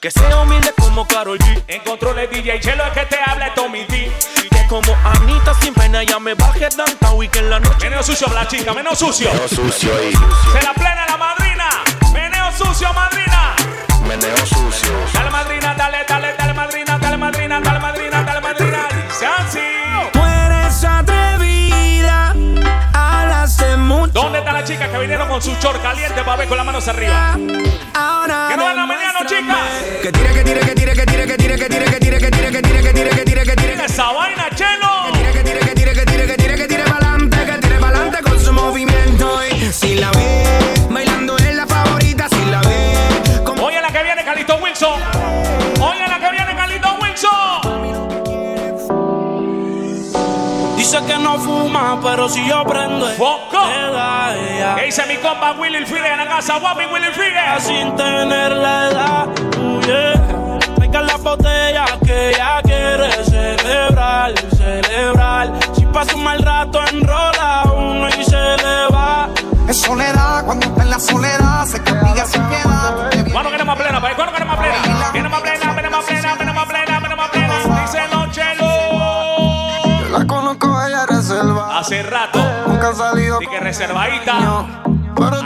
[0.00, 1.62] Que sea humilde como Karol G.
[1.68, 4.10] En control de DJ Chelo es que te habla Tommy D.
[4.50, 7.90] Que como Anita sin pena ya me baje downtown y que en la noche.
[7.90, 9.30] Meneo sucio, la chica, meneo sucio.
[9.30, 10.12] Meneo sucio ahí.
[10.52, 11.68] Se la plena la madrina.
[12.12, 13.54] Meneo sucio, madrina.
[14.08, 14.90] Meneo sucio.
[15.12, 18.88] Dale madrina, dale, dale, dale madrina, dale madrina, dale madrina, dale madrina.
[19.06, 19.60] Dice así.
[19.60, 20.01] Tú
[24.32, 26.88] ¿Dónde está la chica que vinieron con su short caliente para ver con las manos
[26.88, 27.38] arriba?
[27.92, 29.58] Ahora Que no van a mañana, chicas.
[30.00, 32.30] Que tire, que tire, que tire, que tire, que tire, que tire, que tire, que
[32.30, 34.48] tire, que tire, que tire, que tire, que tire, que tire, Esa vaina.
[50.92, 53.06] Dice que no fuma, pero si yo prendo.
[53.12, 53.60] ¡Foco!
[54.76, 56.58] ¿Qué dice mi compa Willy Fide en la casa?
[56.58, 57.60] Guapi Willy Fide.
[57.60, 59.26] Sin tener la edad,
[59.86, 60.58] yeah.
[60.76, 65.50] Traigan la botella que ella quiere celebrar, celebrar.
[65.72, 69.30] Si pasa un mal rato, enrola uno y se le va.
[69.66, 73.10] Es soledad, cuando está en la soledad, se castiga sin piedad.
[73.32, 73.98] ¿Cuándo queremos plena?
[73.98, 74.14] pues?
[74.14, 75.10] ¿Cuándo queremos plena?
[75.10, 77.54] Queremos plena, queremos plena, queremos plena, queremos plena.
[77.80, 78.72] Dice Nochelo.
[80.02, 80.71] Yo la conozco,
[81.42, 81.78] reserva.
[81.78, 82.38] Hace rato.
[82.66, 83.40] Nunca ha salido.
[83.40, 84.66] Y que reservadita.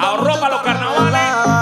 [0.01, 1.21] Ahorró para los carnavales.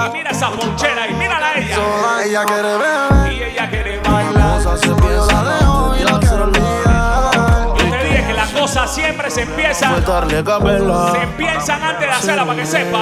[0.09, 1.77] Y mira esa ponchera y mírala a ella.
[2.25, 3.33] Ella quiere beber.
[3.33, 4.61] Y ella quiere bailar.
[4.79, 7.67] Se yo la dejo y no quiero olvidar.
[7.77, 9.95] Yo te dije que las cosas siempre se empiezan.
[10.05, 12.99] Se empiezan antes de hacerla para que sepa.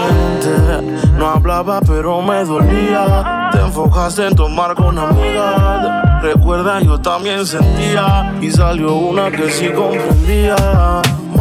[1.16, 3.51] No hablaba, pero me dolía.
[3.53, 6.21] Te enfocaste en tomar con amiga.
[6.23, 8.35] Recuerda, yo también sentía.
[8.40, 10.57] Y salió una que sí comprendía.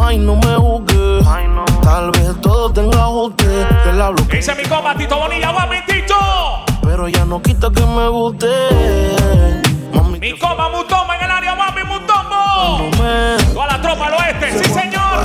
[0.02, 1.24] May, no me juzgues.
[1.80, 3.68] Tal vez todo tenga usted.
[3.84, 4.38] Que la bloqueé.
[4.38, 6.64] Dice mi compa Tito Bonilla, guapi Tito.
[6.82, 8.48] Pero ya no quita que me guste.
[10.20, 12.90] Mi compa Mutombo en el área, guapi Mutombo.
[13.54, 15.24] Toda la tropa al oeste, sí señor.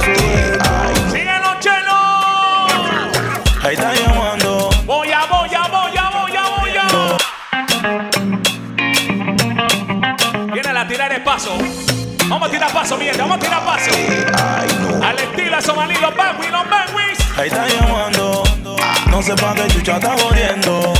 [1.12, 1.98] Sigue Nochelo.
[3.63, 4.70] Ahí está llamando.
[4.86, 6.88] Voy a, voy a, voy a, voy a, voy a.
[10.54, 11.58] Viene la tirar el paso.
[12.38, 13.89] Vamos a tirar paso, mi gente, vamos a tirar paso.
[15.04, 17.17] Al estilo somalí, los Bangwis, los Bangwis.
[17.36, 18.43] Ahí está llamando.
[19.10, 20.93] No sé pa' qué chucha está jodiendo.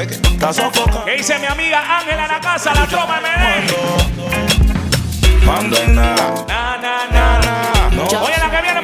[0.00, 1.04] Está sofocando.
[1.04, 3.72] ¿Qué dice mi amiga Ángela en la casa, la tropa MD?
[5.46, 6.44] Mando en nada.
[6.48, 8.02] Na, na, na, na.
[8.02, 8.80] Oye, la que viene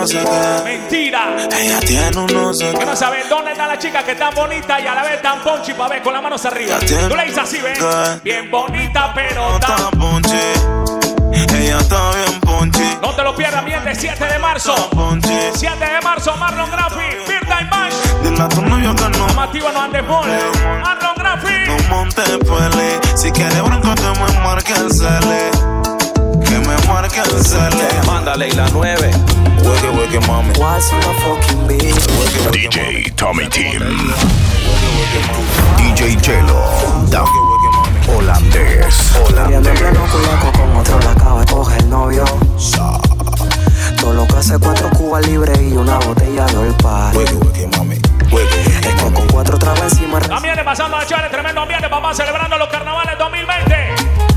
[0.00, 0.62] no sé qué.
[0.64, 1.36] Mentira.
[1.58, 2.86] Ella tiene un no sé Que qué.
[2.86, 5.40] no sabe dónde está la chica que es tan bonita y a la vez tan
[5.40, 6.78] ponchi pa' ver con las manos arriba.
[6.78, 7.78] Tú le dices así, ¿ves?
[8.22, 9.90] Bien bonita, pero tan.
[9.98, 10.36] Ponchi.
[11.32, 12.96] Ella está bien ponchi.
[13.02, 14.74] No te lo pierdas bien de 7 de marzo.
[15.54, 17.94] 7 de marzo, Marlon Graffi, Birda y Bash.
[18.22, 19.26] Dile a tu novio que no.
[19.28, 20.02] No andes.
[20.04, 21.66] Marlon Graffi.
[21.66, 23.00] No monte pele.
[23.16, 25.99] Si quiere bronco, que me marque el
[27.08, 28.06] cele.
[28.06, 29.10] Mándale y la 9.
[29.62, 30.52] Hueque, hueque, mami.
[30.58, 32.52] What's my fucking bitch?
[32.52, 34.12] DJ Tommy Team.
[35.78, 36.62] DJ Chelo.
[38.08, 39.12] Holandés.
[39.24, 42.24] Pleno culeco con otro la acaba de coger el novio.
[44.00, 47.12] Todo lo que hace cuatro cubas libres y una botella de olpa.
[47.12, 52.68] Es que con cuatro tragos encima También pasando a echarle tremendo ambiente, papá, celebrando los
[52.68, 54.29] carnavales 2020.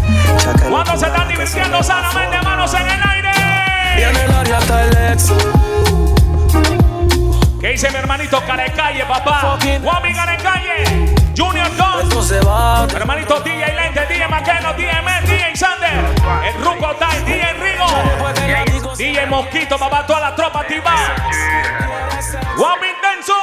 [0.69, 3.31] Cuando se están divirtiendo sanamente, manos en el aire.
[3.97, 5.31] El ex.
[7.61, 9.57] ¿Qué dice mi hermanito Carecalle, papá?
[9.81, 12.89] Guami Carecalle, Junior Don.
[12.93, 15.93] hermanito DJ Lente, DJ Maqueno, DJ Men, DJ Sander,
[16.45, 21.15] el Ruco Time, DJ Rigo, DJ Mosquito, papá, toda la tropa activada.
[22.57, 23.33] Guami Intenso.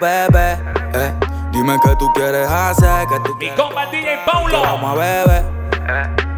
[0.00, 0.58] Bebé,
[0.94, 1.12] eh,
[1.52, 4.60] dime qué tú quieres hacer, que tú Mi compa DJ Paulo.
[4.60, 5.57] Vamos a beber.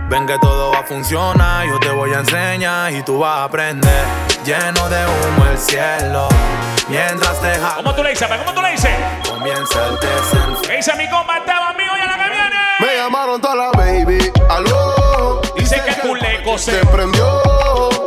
[0.08, 3.44] Ven que todo va a funcionar, yo te voy a enseñar y tú vas a
[3.44, 4.04] aprender.
[4.44, 6.28] Lleno de humo el cielo,
[6.88, 8.28] mientras te jalo, ¿Cómo tú le dices?
[8.28, 8.90] ¿Cómo tú le dices?
[9.28, 10.62] comienza el desenfreno.
[10.62, 12.56] ¿Qué dice mi compa Esteban, mío, y a la que viene?
[12.78, 14.32] Me llamaron toda la baby.
[14.48, 15.40] Aló.
[15.56, 17.40] Dice que tu leco se Se prendió.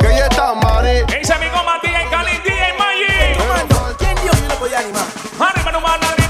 [0.00, 1.04] Que ella está mani.
[1.06, 3.98] ¿Qué dice mi compa DJ Cali, DJ Magic?
[3.98, 5.04] ¿Quién Dios le voy a animar?
[5.40, 6.23] Arriba no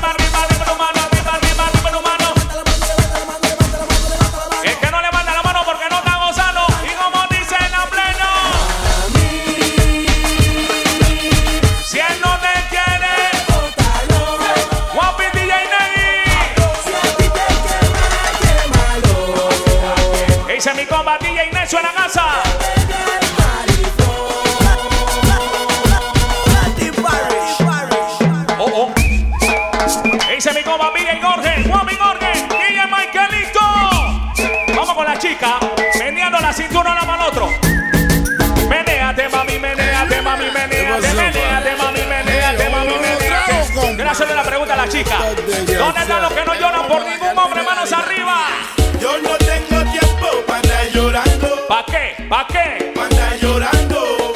[52.29, 52.55] ¿Pa' qué?
[52.55, 52.93] ¿Pa' qué?
[52.95, 54.33] Para andar llorando.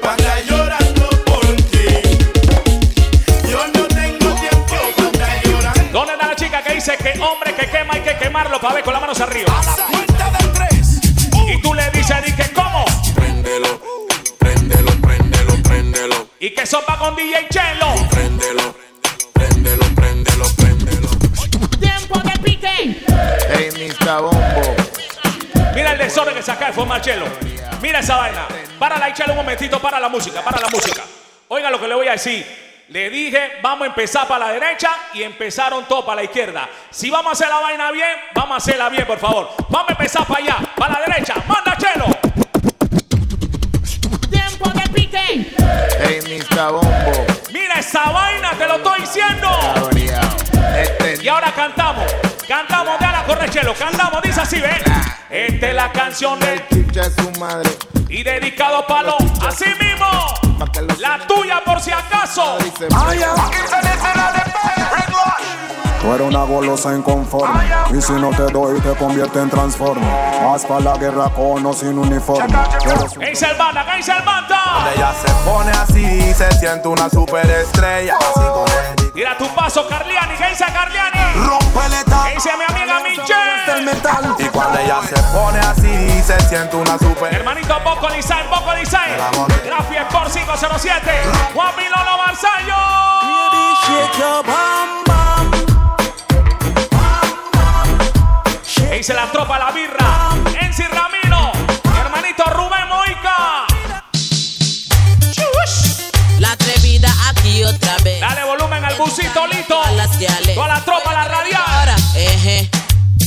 [0.00, 1.86] Para andar llorando por ti.
[3.50, 5.92] Yo no tengo tiempo para andar llorando.
[5.92, 8.84] ¿Dónde está la chica que dice que hombre que quema hay que quemarlo para ver
[8.84, 9.60] con las manos arriba?
[9.90, 11.00] Cuenta de tres.
[11.48, 12.84] Y tú le dices, di que cómo.
[13.14, 13.80] Préndelo,
[14.38, 16.28] préndelo, préndelo, préndelo.
[16.38, 18.03] Y que sopa con DJ Chelo.
[26.14, 27.26] Desorden que saca de Marcelo.
[27.82, 28.46] Mira esa vaina.
[28.78, 31.02] Para y échale un momentito para la música, para la música.
[31.48, 32.84] Oiga lo que le voy a decir.
[32.88, 36.68] Le dije, vamos a empezar para la derecha y empezaron todos para la izquierda.
[36.90, 39.50] Si vamos a hacer la vaina bien, vamos a hacerla bien, por favor.
[39.68, 41.34] Vamos a empezar para allá, para la derecha.
[41.48, 42.06] ¡Manda, Chelo!
[44.30, 45.56] Tiempo de pite.
[45.98, 46.70] Hey, Mr.
[46.70, 47.26] Bombo.
[47.52, 49.48] Mira esa vaina, te lo estoy diciendo.
[50.76, 52.04] Este Y ahora cantamos.
[52.46, 53.74] Cantamos de la correchelo.
[53.74, 55.13] Cantamos, dice así, ¿ven?
[55.30, 57.70] Esta es la canción del chicha es su madre.
[58.08, 59.16] y dedicado a Palo.
[59.46, 60.06] Así mismo.
[60.98, 62.58] La tuya por si acaso.
[66.00, 67.64] Tú eres una golosa inconforme
[67.96, 70.06] Y si no te doy te convierte en transforme
[70.44, 72.46] Vas pa' la guerra con o sin uniforme
[72.82, 73.86] Tú eres un- ¿Qué dice el banda?
[73.86, 74.90] ¿Qué dice el banda?
[74.94, 78.16] Ella se pone así, se siente una superestrella.
[78.18, 79.03] Así.
[79.14, 80.34] Tira tu paso, Carliani.
[80.34, 81.46] ¿Qué dice Carliani?
[81.46, 83.92] Rompele ¿Qué dice mi amiga Michelle?
[84.40, 87.32] Y cuando ella se pone así, se siente una super.
[87.32, 89.14] Hermanito Boco Design, Boco Design.
[89.64, 91.12] Grafi Sport 507.
[91.54, 92.74] Juan Milolo Barzallo.
[98.74, 100.30] ¿Qué dice la tropa La Birra?
[100.60, 101.52] Enzi Ramiro.
[102.00, 102.73] Hermanito Rubén
[107.44, 108.20] aquí otra vez.
[108.20, 109.82] Dale volumen al busito, Lito.
[109.82, 110.54] A las que ale.
[110.54, 111.62] Toda la tropa, la radial.
[111.66, 112.70] Ahora, eje,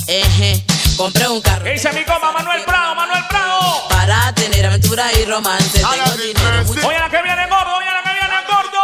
[0.08, 0.64] eje.
[0.98, 1.64] Compré un carro.
[1.64, 2.96] ¿Qué dice mi compa Manuel Prado?
[2.96, 3.88] Manuel Prado.
[3.90, 5.80] Para tener aventura y romance.
[5.80, 6.64] Tengo dinero.
[6.66, 8.82] mucho- Oye la que viene gordo, oye la que viene gordo.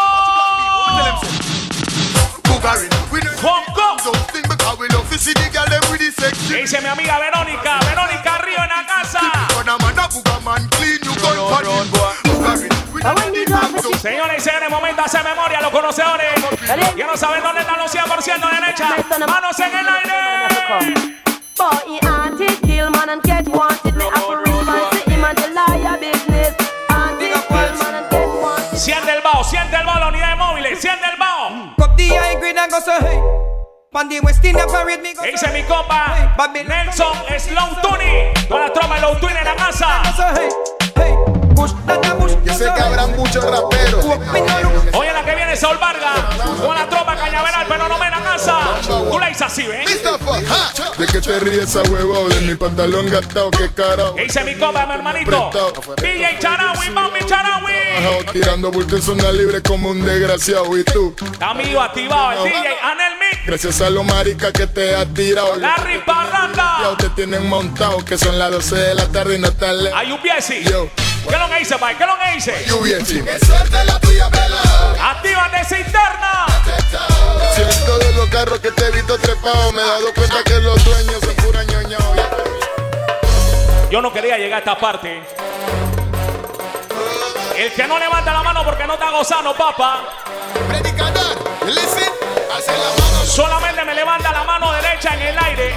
[3.41, 3.97] Bongo.
[6.47, 7.79] ¿Qué dice mi amiga Verónica?
[7.79, 9.19] Verónica Río en la casa.
[13.03, 16.27] Señores y señores, momento de hacer memoria, los conocedores.
[16.95, 18.95] Ya no saben dónde están los 100% derecha.
[19.27, 21.19] Manos en el aire.
[21.57, 23.93] Boy, he auntie kill man and get wanted.
[23.95, 26.55] Me have to response to him and the liar business.
[26.87, 28.79] Auntie kill man and get wanted.
[28.79, 31.75] Siente el bao, siente el bao, la unidad de móviles, siente el bao.
[31.77, 33.21] Cup the high grade and go so hey.
[33.91, 36.37] Pan the West Indian parade me go ¿Qué dice mi compa?
[36.53, 38.47] Nelson Slow Tuni.
[38.47, 40.01] Toda la tropa de Low Twin en la casa.
[41.55, 44.05] Yo sé que habrá muchos raperos.
[44.93, 46.19] Oye, la que viene Saul Vargas.
[46.61, 48.59] Con la tropa cañaveral, pero no me la casa.
[48.87, 49.85] Tú la dices así, ¿ven?
[50.97, 52.27] ¿De qué te ríes esa huevo?
[52.29, 54.15] De mi pantalón gastado, qué carajo.
[54.15, 55.51] ¿Qué dice mi compa, mi hermanito?
[55.97, 57.73] DJ Charawi, mami Charawi.
[58.31, 60.77] Tirando bulto en zona libre como un desgraciado.
[60.77, 61.15] ¿Y tú?
[61.39, 63.45] Amigo activado, el DJ Anel Mick.
[63.45, 65.55] Gracias a lo marica que te ha tirado.
[65.55, 66.79] Larry Parranda.
[66.81, 69.99] Ya te tienen montado que son las 12 de la tarde y no están lejos.
[69.99, 70.63] Hay un Biesi.
[71.29, 71.97] ¿Qué lo que dice, Pai?
[71.97, 72.23] ¿Qué lo que?
[72.67, 75.11] Lluvia, Que suerte la tuya, pela.
[75.11, 76.45] Actívate cisterna.
[77.55, 79.71] Siento de los carros que te he visto trepado.
[79.71, 82.15] Me he dado cuenta que los dueños son pura ñoñao.
[83.89, 85.21] Yo no quería llegar a esta parte.
[87.55, 90.01] El que no levanta la mano porque no está gozando, papá.
[90.67, 92.09] Predicador, listen.
[92.57, 93.25] Hace la mano.
[93.25, 95.75] Solamente me levanta la mano derecha en el aire.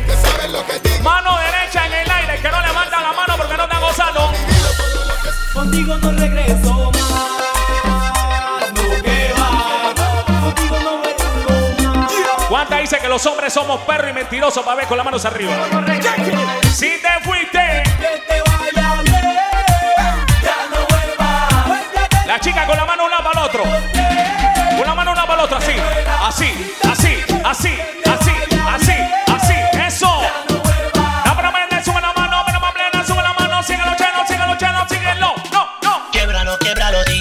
[1.02, 2.34] Mano derecha en el aire.
[2.36, 4.32] El que no levanta la mano porque no está gozando.
[5.56, 7.16] Contigo no regreso más.
[12.50, 15.54] ¿Cuánta dice que los hombres somos perros y mentirosos para ver con las manos arriba?
[16.74, 17.82] Si te fuiste.
[17.98, 19.16] Que te vaya bien.
[20.42, 22.26] Ya no vuelvas.
[22.26, 23.62] La chica con la mano una para el otro.
[24.76, 25.72] Con la mano una para el otro, así,
[26.22, 27.78] así, así, así,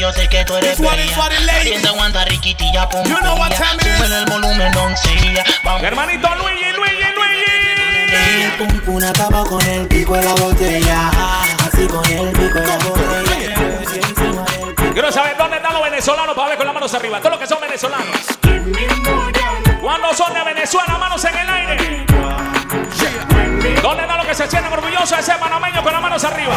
[0.06, 1.16] yo sé que tú eres This one is fría.
[1.16, 1.58] for the ladies.
[1.58, 4.12] Calienta, aguanta, riquitilla, pum, You know what time it is.
[4.12, 5.44] El volumen, doncella.
[5.64, 5.82] Vamos.
[5.82, 7.44] Hermanito Luigi, Luigi, Luigi.
[8.60, 11.10] Pum, pum, acaba con el pico de la botella.
[11.66, 13.56] Así con el pico de la botella.
[14.94, 17.20] Quiero saber dónde están los venezolanos para ver con las manos arriba.
[17.20, 18.16] Todos los que son venezolanos.
[19.82, 22.06] Cuando son de Venezuela, manos en el aire.
[23.82, 26.54] ¿Dónde están los que se sienten orgullosos de ser panameños con las manos arriba?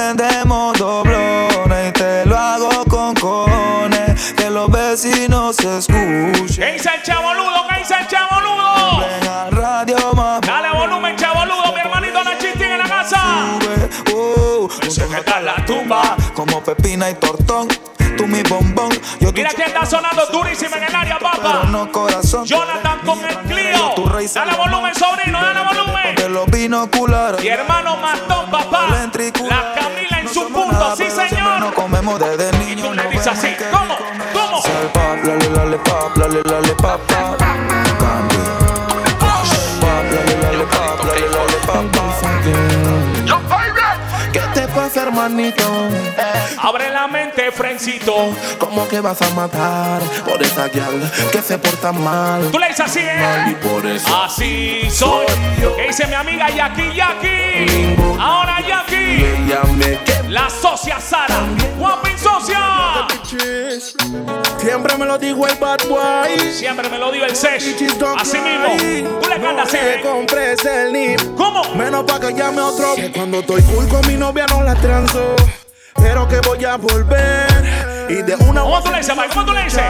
[0.00, 4.32] Prendemos doblones y te lo hago con cojones.
[4.32, 6.46] Que los vecinos se escuchen.
[6.56, 7.66] ¿Qué dice el chaboludo?
[7.68, 9.04] ¿Qué dice el chaboludo?
[9.30, 13.22] Al radio más Dale volumen, chaboludo, mi hermanito Nachistín en la casa.
[14.14, 16.16] Uh, Ese que está en la tumba.
[16.32, 17.68] como pepina y tortón.
[18.16, 18.90] Tú mi bombón.
[19.20, 21.64] Yo Mira quién está sonando durísimo en el área, papá.
[21.68, 22.46] no corazón.
[22.46, 23.94] Jonathan con el Clio.
[24.34, 26.14] Dale volumen, sobrino, dale volumen.
[26.16, 27.44] De los binoculares.
[27.44, 28.79] Y hermano Mastón, papá.
[33.20, 33.56] Dices así.
[33.70, 33.98] ¿Cómo?
[34.32, 35.59] ¿Cómo?
[45.10, 45.62] Hermanito.
[46.58, 48.30] Abre la mente, Frencito.
[48.58, 52.50] ¿Cómo que vas a matar por esa gal que se porta mal?
[52.50, 53.56] Tú le dices así, y ¿eh?
[53.62, 55.26] por eso Así soy.
[55.76, 57.96] ¿Qué dice mi amiga Yaki Yaki?
[58.18, 58.58] Ahora
[60.06, 60.28] quema.
[60.28, 61.40] La socia Sara.
[61.78, 63.06] Guapin socia.
[64.60, 66.52] Siempre me lo dijo el bad boy.
[66.52, 67.74] Siempre me lo dio el sesh.
[68.18, 69.18] Así mismo.
[69.22, 69.78] Tú le cantas así.
[69.78, 70.00] Que ¿eh?
[70.02, 71.34] compres el NIP.
[71.34, 71.62] ¿Cómo?
[71.74, 72.94] Menos pa' que llame otro.
[72.94, 75.34] Que cuando estoy cool con mi novia no la transo.
[75.94, 77.48] Pero que voy a volver.
[78.10, 79.30] Y de una ¿Cómo tú le dices, Mike?
[79.32, 79.82] ¿Cómo tú le dices?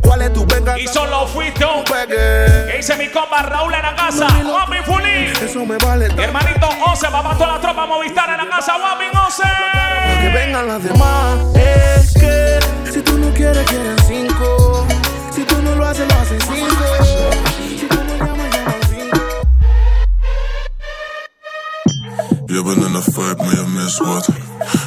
[0.00, 0.78] ¿Cuál es tu venganza?
[0.78, 2.70] Y solo fuiste un Pegue.
[2.70, 4.28] ¿Qué dice mi compa Raúl en la casa?
[4.44, 5.32] Guapi Fulín.
[5.42, 6.06] Eso me vale.
[6.06, 8.74] Hermanito Ose, papá, toda la tropa Movistar en la casa.
[8.78, 9.06] Guapi
[10.22, 11.38] Que vengan las demás.
[11.56, 12.58] Es que
[12.92, 14.86] si tú no quieres, quieren cinco.
[15.34, 16.84] Si tú no lo haces, lo hacen cinco.
[17.78, 19.18] Si tú no llamas, llaman cinco.
[22.46, 24.28] Je bent in een vibe, maar je mist wat.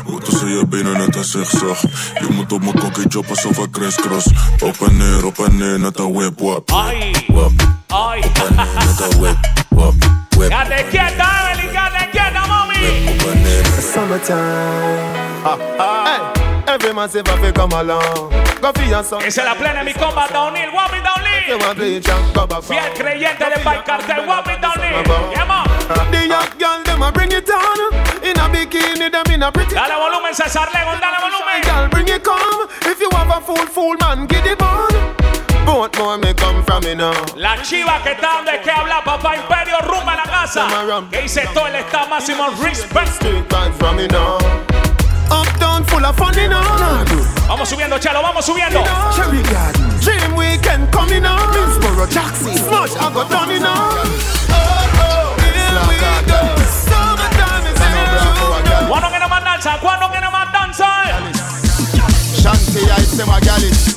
[0.05, 1.81] Hoe tussen je benen net een zigzag.
[2.19, 4.27] Je moet op mijn kokkie job alsof ik crisscross.
[4.63, 6.71] Op en neer, op en neer, net een whip, wap.
[6.71, 7.51] Ay, Wap,
[7.87, 8.19] ay.
[8.19, 9.37] net een whip,
[9.69, 9.93] wap,
[10.29, 10.49] whip.
[10.49, 12.75] Quédate quieta, Evelyn, quédate quieta, mami.
[13.19, 13.63] Op en neer.
[13.93, 15.24] Summertime.
[15.45, 18.33] Hey, every man say fi come along.
[18.61, 19.21] Go for your son.
[19.21, 20.71] Esa es la plena, mi compa Downhill.
[20.73, 21.59] You Downhill.
[21.59, 24.25] want play jump, go back Fiel creyente de Bike Cartel.
[24.25, 25.05] Guapi Downhill.
[25.29, 25.65] Yeah, man.
[26.09, 27.93] The young girl them a bring it on
[28.25, 29.75] in a bikini, them in a pretty.
[29.75, 31.61] Dale volumen, César Legon, dale volumen.
[31.61, 32.67] Girl, bring it come.
[32.81, 34.89] If you have a fool, fool man, get it on.
[35.63, 37.13] Both more may come from me now.
[37.35, 40.67] La chiva que está donde que habla papá Imperio rumba en la casa.
[41.11, 43.09] Que dice todo el está máximo respect.
[43.09, 43.45] Street
[43.77, 44.39] from me now.
[45.31, 46.61] Uptown full of fun, you know.
[47.47, 48.83] Vamos subiendo, Chelo, vamos subiendo.
[49.15, 51.39] Cherry Garden, Dream Weekend coming on.
[51.53, 53.73] Minsboro, Jackson, Smush, I got done, you know.
[53.73, 54.55] Oh,
[55.01, 55.97] oh, here we
[56.27, 56.39] go.
[56.67, 58.87] Summertime is here.
[58.87, 59.77] ¿Cuándo que no más danza?
[59.79, 60.87] ¿Cuándo que no más danza?
[62.35, 63.94] Shanty, I say my gal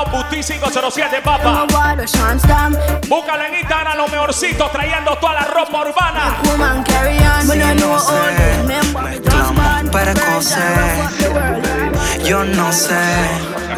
[0.00, 1.66] Lao, 507, papa.
[3.08, 6.36] Búscala en Instagram, lo mejorcito, trayendo toda la ropa urbana.
[7.42, 8.14] Sí, no sé,
[9.92, 11.08] para coser.
[12.24, 12.94] Yo no sé.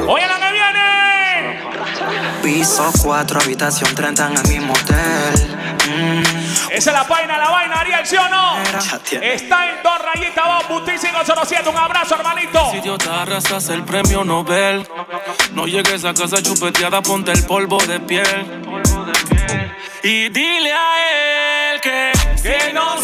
[0.06, 1.60] Oye, la que viene.
[2.42, 5.56] Piso 4, habitación 30 en el mismo hotel.
[5.88, 6.41] Mm.
[6.72, 8.56] Esa es la vaina, la vaina, Ariel, ¿sí o no?
[9.20, 11.68] Está en dos rayitas abajo, Buti 507.
[11.68, 12.70] Un abrazo, hermanito.
[12.70, 14.88] Si Dios te arrasas el premio Nobel,
[15.52, 18.62] no llegues a casa chupeteada, ponte el polvo de piel.
[20.02, 22.12] Y dile a él que,
[22.42, 23.01] que no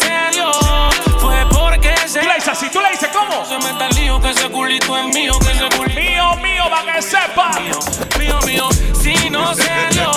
[2.59, 2.69] se.
[2.69, 3.45] Tú le dices ¿cómo?
[3.45, 6.93] Se meta el lío, que ese culito es mío, que ese culito Mío, mío, para
[6.93, 7.51] que sepa.
[8.19, 8.69] mío, mío.
[9.01, 10.11] Si no se dio,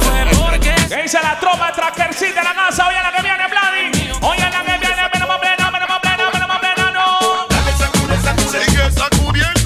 [0.00, 2.86] fue porque ¿Qué dice la tropa trackercita de la casa?
[2.88, 4.12] Oye la que viene, Vladi.
[4.20, 7.46] Oye la que viene, menos más plena, menos más plena, menos más plena, no.
[8.50, 9.59] Sigue sacudiendo.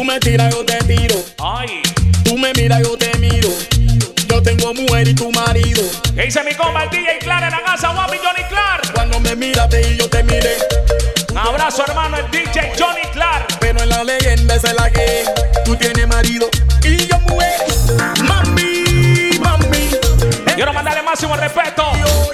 [0.00, 1.14] Tú me tiras, yo te tiro.
[1.36, 1.82] Ay.
[2.24, 3.50] Tú me miras, yo te miro.
[4.28, 5.82] Yo tengo mujer y tu marido.
[6.14, 8.94] ¿Qué dice mi compa el DJ Clark en la casa, Guapi Johnny Clark?
[8.94, 10.56] Cuando me miraste y yo te miré.
[11.30, 13.58] Un abrazo, hermano, el DJ Johnny Clark.
[13.60, 15.24] Pero en la leyenda es la que
[15.66, 16.48] tú tienes marido
[16.82, 17.60] y yo mujer.
[18.24, 19.90] Mami, mami.
[20.54, 21.84] Quiero mandarle máximo respeto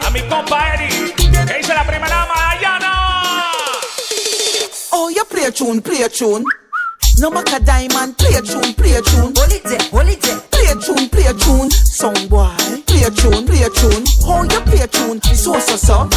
[0.03, 3.53] a mi compa Eric, que dice la primera dama, Dayana.
[4.93, 6.45] Oh, you play a tune, play a tune.
[7.19, 9.33] No matter diamond, play a tune, play a tune.
[9.35, 10.39] Hold it there, hold it there.
[10.53, 11.71] Play a tune, play a tune.
[11.71, 12.53] Sound boy,
[12.87, 14.05] play a tune, play a tune.
[14.27, 15.21] How you play a tune?
[15.35, 16.09] So so so.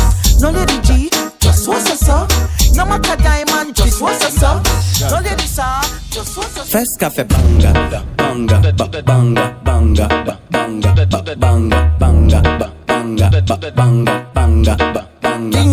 [0.41, 2.27] No lady G, just so so so.
[2.75, 4.61] No matter diamond, just so so so.
[5.09, 5.79] No lady sir,
[6.11, 6.63] just so so so.
[6.63, 7.71] Fresh cafe banga,
[8.17, 15.07] banga, ba- banga, banga, ba- banga, ba- banga, banga, ba- banga, ba- banga, banga, ba-
[15.21, 15.65] banga.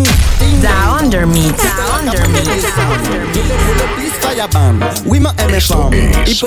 [0.61, 4.06] Down under me, down under me.
[5.05, 5.89] Oui, ma Esto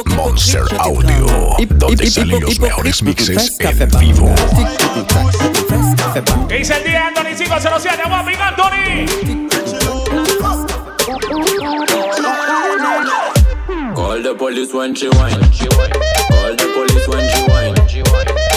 [0.06, 4.32] es Monster Audio, donde salen los mejores mixes en vivo.
[6.48, 8.02] ¿Qué dice el día Anthony 507?
[8.08, 9.06] ¡Vamos, Big Anthony!
[13.96, 15.40] Call the police when she whine.
[16.30, 17.74] Call the police when she whine.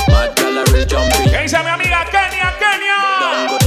[0.09, 1.31] Mad gal a real jumpy.
[1.31, 3.62] ¿Qué dice mi amiga Kenia, Kenia?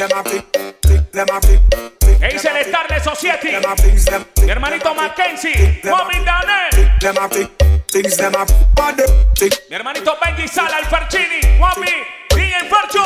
[0.00, 0.06] ¿Qué
[2.32, 3.48] dice el Star de Society?
[4.42, 5.82] Mi hermanito Mackenzie.
[5.84, 6.92] Mami Daniel.
[9.68, 11.58] Mi hermanito Benji Sala, el Ferchini.
[11.58, 11.92] Guapi.
[12.30, 13.04] DJ Fercho.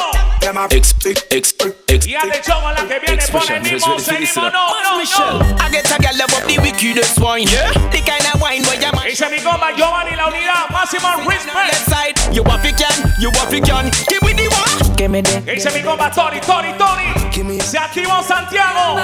[2.06, 3.98] Y Ale Chogo, la que viene por el mismo.
[3.98, 4.70] Seguimos, no, no,
[5.02, 5.56] no.
[5.58, 7.48] I get a girl love up the wickedest wine.
[7.48, 7.72] Yeah.
[7.90, 9.04] The kind of wine where you man.
[9.04, 10.70] Dice mi compa Giovanni, la unidad.
[10.70, 11.56] Máximo respect.
[11.56, 13.90] Left side, you want fi can, you want fi can.
[14.08, 14.83] Give me the one.
[14.96, 15.42] Give me the.
[15.44, 17.60] ¿Qué dice mi compa Tori, Tori, Tori?
[17.60, 18.96] Se activó Santiago.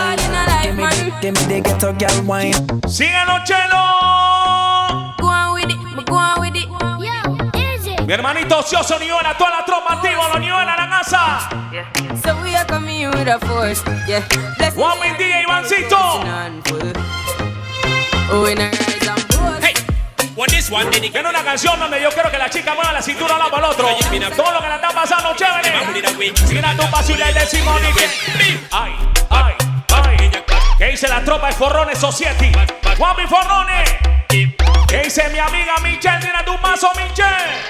[1.20, 2.54] Give me ghetto girl wine.
[2.88, 5.14] Síguenos, Chelo.
[5.18, 6.68] Go on with it, go on with it.
[8.06, 11.48] Mi hermanito ocioso Niuela, toda la tropa activa, los Niuela, la casa.
[12.22, 14.26] So we are coming with a force, yeah.
[14.58, 15.98] Mi DJ Ivancito.
[18.32, 18.99] Oh,
[20.36, 21.10] Hey.
[21.10, 23.66] Tiene una canción donde yo quiero que la chica mueva la cintura al lado para
[23.66, 23.88] el otro.
[24.36, 25.72] Todo lo que le está pasando, chévere.
[26.48, 27.80] Mira tu paso y le decimos.
[28.70, 28.96] Ay,
[29.30, 29.54] ay,
[29.88, 30.30] ay.
[30.78, 32.52] ¿Qué dice la tropa de Forrones Society?
[32.96, 33.90] Juan mi Forrones.
[34.28, 36.18] ¿Qué dice mi amiga Michelle?
[36.20, 37.60] Mira tu paso, Michelle.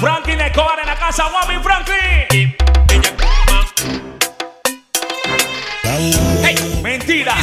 [0.00, 2.56] Franklin Escobar en la casa, Juan mi Franklin.
[7.10, 7.34] Mentira.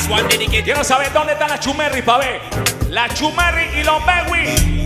[0.64, 2.42] Quiero saber dónde están las chumerri para ver.
[2.90, 4.84] La chumerri y los Bewi.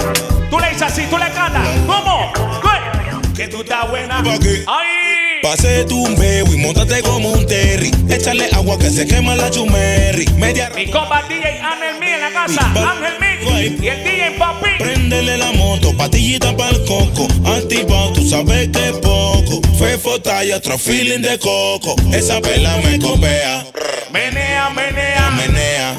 [0.50, 1.68] Tú le dices así, tú le cantas.
[1.86, 2.34] ¿Cómo?
[2.62, 3.44] ¿Qué?
[3.44, 4.24] Que tú estás buena.
[4.68, 5.31] ¡Ay!
[5.42, 7.92] Pase tu un y montate como un terry.
[8.10, 10.26] Échale agua que se quema la chumerri.
[10.38, 12.68] Media Mi compa DJ Ángel Mí en la casa.
[12.68, 13.78] Ángel Mí.
[13.82, 14.70] Y el DJ Papi.
[14.78, 17.28] Préndele la moto, patillita pa'l coco.
[17.46, 19.62] Activado, tú sabes que es poco.
[19.80, 21.96] Fue fota y otro feeling de coco.
[22.14, 23.66] Esa pela me copea.
[24.14, 25.32] Menea, menea.
[25.32, 25.96] Menea.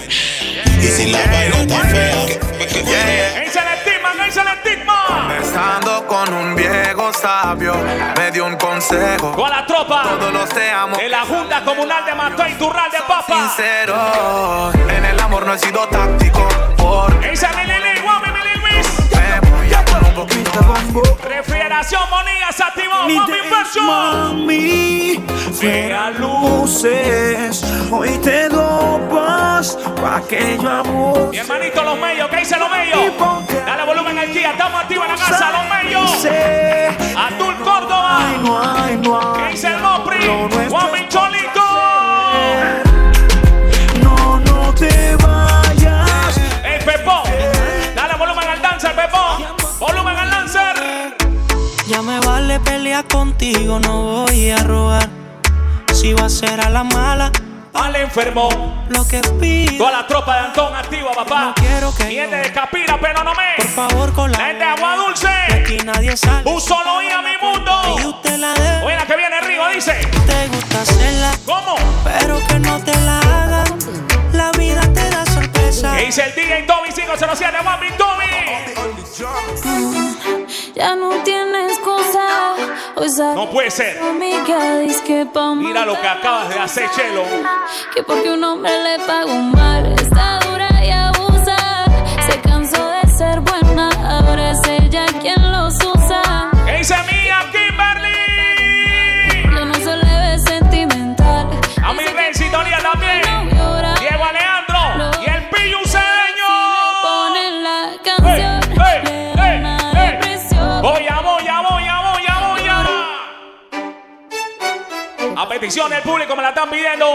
[0.80, 2.43] Y si la vaina está fea.
[4.35, 7.74] Conversando con un viejo sabio,
[8.16, 9.33] me dio un consejo.
[9.33, 10.05] Con la tropa.
[10.05, 10.97] Todos los te amo.
[10.97, 13.26] De la Junta Comunal de Mató y Turral de Papa.
[13.26, 16.49] Sincero, en el amor no he sido táctico.
[16.78, 19.11] Lili Luis.
[19.43, 21.03] me voy a poner un poquito de bombo.
[21.22, 22.95] Refrigeración Monilla se activó.
[23.03, 23.35] Mami.
[23.85, 27.62] Mami, fuera luces.
[27.91, 31.28] Hoy te dopas pa' que yo amor.
[31.30, 33.51] Mi hermanito Los Mellos, ¿qué dice Los Mellos?
[33.93, 36.26] Volumen al Kia, estamos activos en la casa, Los Mellos.
[37.14, 38.20] Azul Córdoba.
[38.43, 39.53] No hay, no ¿Qué hay.
[39.53, 40.26] dice el Mopri?
[40.70, 41.61] Juan Cholito.
[44.03, 46.40] No, no te vayas.
[46.64, 47.22] El Pepón.
[47.95, 49.45] Dale volumen al dancer, Pepón.
[49.78, 50.74] Volumen al dancer.
[51.86, 55.07] Ya me vale pelear contigo, no voy a robar.
[55.93, 57.30] Si va a ser a la mala,
[57.75, 58.49] Al enfermo.
[58.89, 59.79] lo que pido.
[59.79, 61.41] Toda la tropa de Antón activa, papá.
[61.41, 63.55] No quiero que Gente de Capira, pero no me.
[63.57, 65.29] Por favor, con la gente de Agua Dulce.
[65.29, 66.49] Aquí nadie sale.
[66.51, 67.95] Un solo y a mi Y mundo.
[68.11, 68.85] usted la debe.
[68.87, 69.93] Oye, la que viene arriba dice.
[70.27, 71.75] Te gusta hacerla, ¿Cómo?
[72.05, 73.64] pero que no te la haga.
[74.35, 75.97] La vida te da sorpresa.
[75.97, 77.62] ¿Qué dice el DJ Tommy 507?
[77.64, 78.23] Mami Tommy.
[80.75, 81.72] Ya no tienes
[83.34, 84.00] No puede ser.
[85.57, 87.24] Mira lo que acabas de hacer, Chelo.
[87.92, 91.57] Que porque un hombre le paga un mal, está dura y abusa.
[92.30, 96.50] Se cansó de ser buena, ahora es ella quien los usa.
[96.64, 96.84] ¿Qué
[115.63, 117.07] petición del público me la están pidiendo.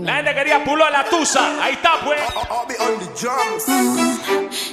[0.00, 1.62] La gente quería pulo de la tusa.
[1.62, 2.20] Ahí está, pues.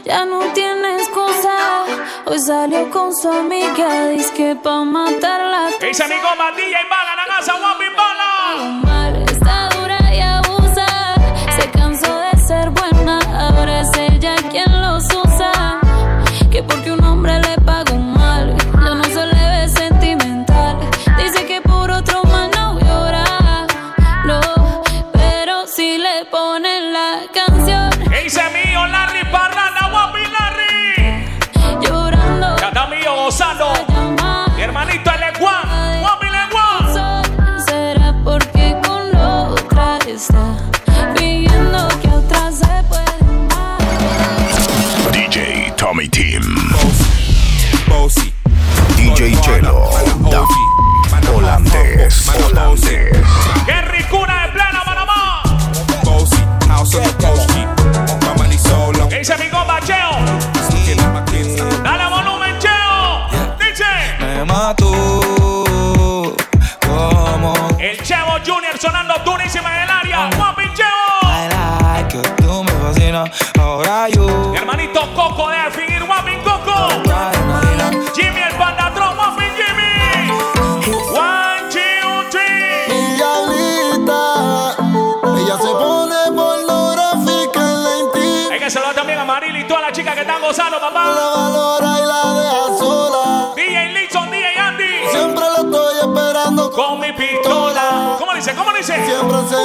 [0.03, 1.85] Ya no tiene excusa.
[2.25, 4.07] Hoy salió con su amiga.
[4.07, 5.69] Dice que pa' matarla.
[5.79, 6.51] ¿Qué dice mi goma?
[6.55, 8.65] DJ Bala, la casa, guapi, bala.
[8.81, 10.87] Mal, está dura y abusa.
[11.55, 13.19] Se cansó de ser buena.
[13.31, 14.76] Ahora es ella quien
[52.77, 53.26] Holandés.
[98.47, 98.55] Dice?
[98.55, 99.05] ¿Cómo dice?
[99.05, 99.55] Siempre se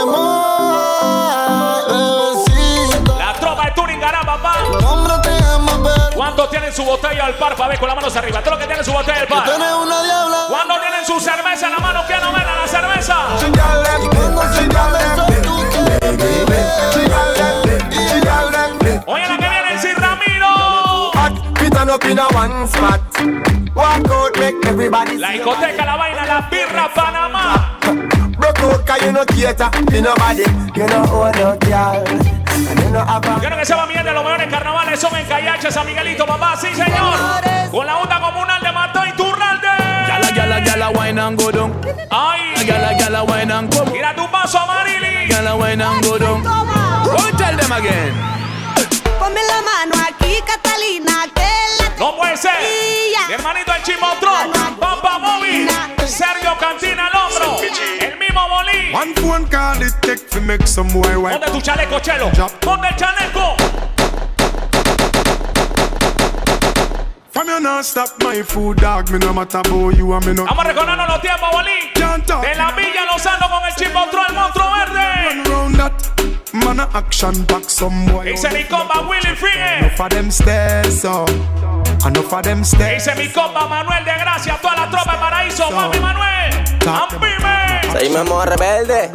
[1.89, 3.15] bebecita.
[3.19, 4.55] La tropa de Turingará, papá.
[6.15, 8.41] ¿Cuántos tienen su botella al par para ver con las manos arriba?
[8.41, 9.45] Todos los que tienen su botella al par.
[9.45, 10.39] tienes una diabla.
[10.49, 12.03] ¿Cuántos tienen su cerveza en la mano?
[12.07, 13.17] ¿Quién no la cerveza?
[19.07, 21.11] Oye, la que viene sin Ramiro.
[25.19, 27.72] La discoteca, la vaina, la birra, Panamá.
[28.63, 30.45] Out, cause you no cater to nobody.
[30.77, 32.05] You no own no girl.
[33.41, 36.57] Quiero que sepan bien de los mejores carnavales son en Callache, San Miguelito, papá.
[36.57, 37.41] Sí, señor.
[37.71, 39.69] Con la onda comunal de Mató y Turralde.
[40.07, 41.73] Gyal a gyal a gyal a wine and go down.
[42.11, 42.65] Ay.
[42.65, 43.91] Gyal a gyal a wine and come.
[43.91, 45.27] Mira tu paso, Marili.
[45.29, 46.43] Gyal a wine and go down.
[46.43, 48.13] Go tell them again.
[49.19, 51.49] Ponme la mano aquí, Catalina, que
[51.79, 52.53] la No puede ser.
[53.29, 54.53] Mi hermanito el Chimotron.
[54.79, 55.69] Papá Móvil.
[56.07, 57.59] Sergio Cantina al hombro.
[58.01, 58.12] El
[58.53, 58.93] Bolín.
[58.93, 61.41] One phone call it take to make some boy white.
[61.41, 62.31] Ponte tu chaleco, Chelo.
[62.61, 63.57] Ponte el chaleco.
[67.33, 69.11] From you not stop my food, dog.
[69.11, 70.45] Me no matter about you and me no.
[70.45, 71.93] Vamos a recordarnos los tiempos, Bolín.
[72.43, 75.51] De la Villa Lozano con el Chimotron, el monstruo verde.
[75.51, 78.25] Round that man a action back some boy.
[78.25, 79.51] Dice mi compa Willy Free.
[79.79, 81.25] Enough of them stairs, so
[82.07, 83.05] enough of them stairs.
[83.05, 85.71] Dice mi compa Manuel de Gracia, toda la tropa de Paraíso.
[85.71, 86.53] Mami Manuel.
[86.87, 87.72] Ampime.
[87.93, 89.11] Seguimos rebelde.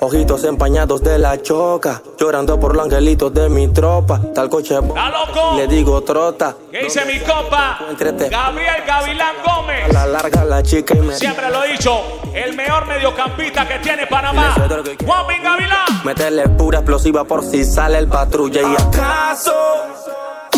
[0.00, 4.20] Ojitos empañados de la choca, llorando por los angelitos de mi tropa.
[4.34, 5.54] Tal coche, ¿Está loco?
[5.56, 6.56] le digo trota.
[6.72, 7.12] ¿Qué dice mi?
[7.12, 8.28] Encuéntrate.
[8.28, 9.84] Gabriel Gavilán Gómez.
[9.84, 12.00] A la larga la chica y me Siempre lo he dicho,
[12.34, 14.56] el mejor mediocampista que tiene Panamá.
[15.06, 16.02] Juanpin Gavilán.
[16.04, 19.54] Métele pura explosiva por si sale el patrulla y acaso.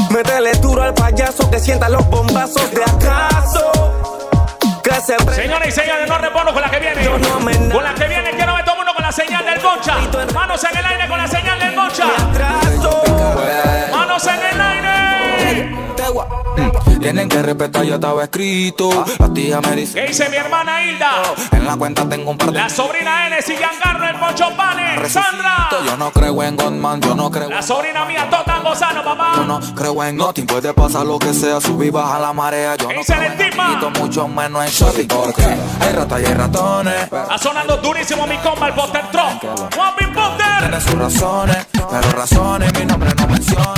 [0.08, 4.13] Métele duro al payaso que sienta los bombazos de acaso.
[4.84, 5.34] Que se prenda.
[5.34, 7.08] Señores y señores, no repono con la que viene.
[7.72, 9.96] Con la que viene, quiero ver todo el mundo con la señal del Concha.
[10.34, 12.04] Manos en el aire con la señal del Concha.
[13.90, 14.93] Manos en el aire.
[17.00, 19.04] Tienen que respetar, ya estaba escrito.
[19.18, 20.00] La tía me dice.
[20.00, 21.10] ¿Qué dice mi hermana Hilda?
[21.52, 22.58] En la cuenta tengo un par de.
[22.58, 25.08] La sobrina N, y Giancarlo, el Poncho Pane.
[25.08, 25.68] Sandra.
[25.84, 27.50] Yo no creo en Godman, yo no creo.
[27.50, 29.36] La sobrina mía, Tota Gozano, Yo papá.
[29.46, 32.76] no creo en nothing, puede pasar lo que sea, subir, baja la marea.
[32.76, 36.22] Yo ¿Qué no dice creo el en amiguitos, mucho menos en shorty, porque hay ratas
[36.22, 37.02] y hay ratones.
[37.02, 39.42] Está sonando durísimo mi compa, el Poster Trump.
[39.74, 40.58] Juanpin Poster.
[40.60, 43.74] Tiene sus razones, pero razones mi nombre no menciona.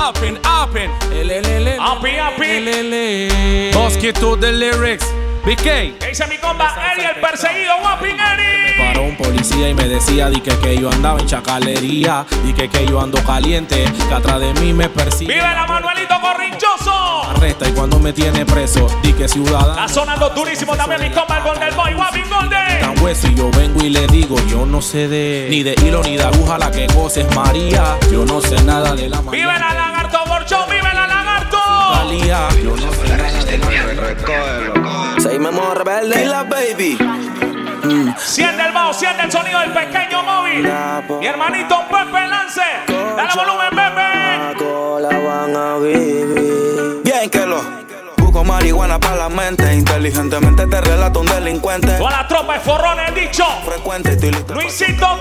[0.00, 3.74] up and up and up and up and up.
[3.74, 5.19] Basket to the lyrics.
[5.50, 5.98] BK.
[5.98, 7.72] ¿Qué dice mi compa Eri, el perseguido?
[7.80, 8.78] Guapin Eri.
[8.78, 12.68] Paró un policía y me decía di que, que yo andaba en chacalería, di que,
[12.68, 15.34] que yo ando caliente, que atrás de mí me persigue.
[15.34, 17.24] Vive la Manuelito Corrinchoso.
[17.30, 21.38] Arresta y cuando me tiene preso, di que ciudadano Está sonando durísimo también mi compa,
[21.38, 21.94] el Golden Boy.
[21.94, 22.80] Guapin Golden.
[22.80, 26.00] tan hueso y yo vengo y le digo, yo no sé de ni de hilo
[26.04, 29.74] ni de aguja la que goces María, yo no sé nada de la Vive la
[29.74, 30.70] Lagarto Borchón.
[30.70, 31.58] Vive la Lagarto.
[31.92, 34.79] María, yo no sé nada de la
[35.20, 36.16] Seguimos rebelde.
[36.18, 36.96] Dila, baby.
[37.84, 40.62] Mm, Siente el bajo, siente el sonido del pequeño móvil.
[41.20, 42.62] Mi hermanito Pepe Lance.
[42.86, 44.60] Dale volumen, Pepe.
[45.02, 47.02] la van a vivir.
[47.04, 47.60] Bien que lo
[48.16, 49.74] busco marihuana para la mente.
[49.74, 51.92] Inteligentemente te relato un delincuente.
[51.98, 53.44] Toda la tropa de forrones, dicho.
[53.66, 54.54] Frecuente, estoy listo.
[54.54, 55.20] Luisito.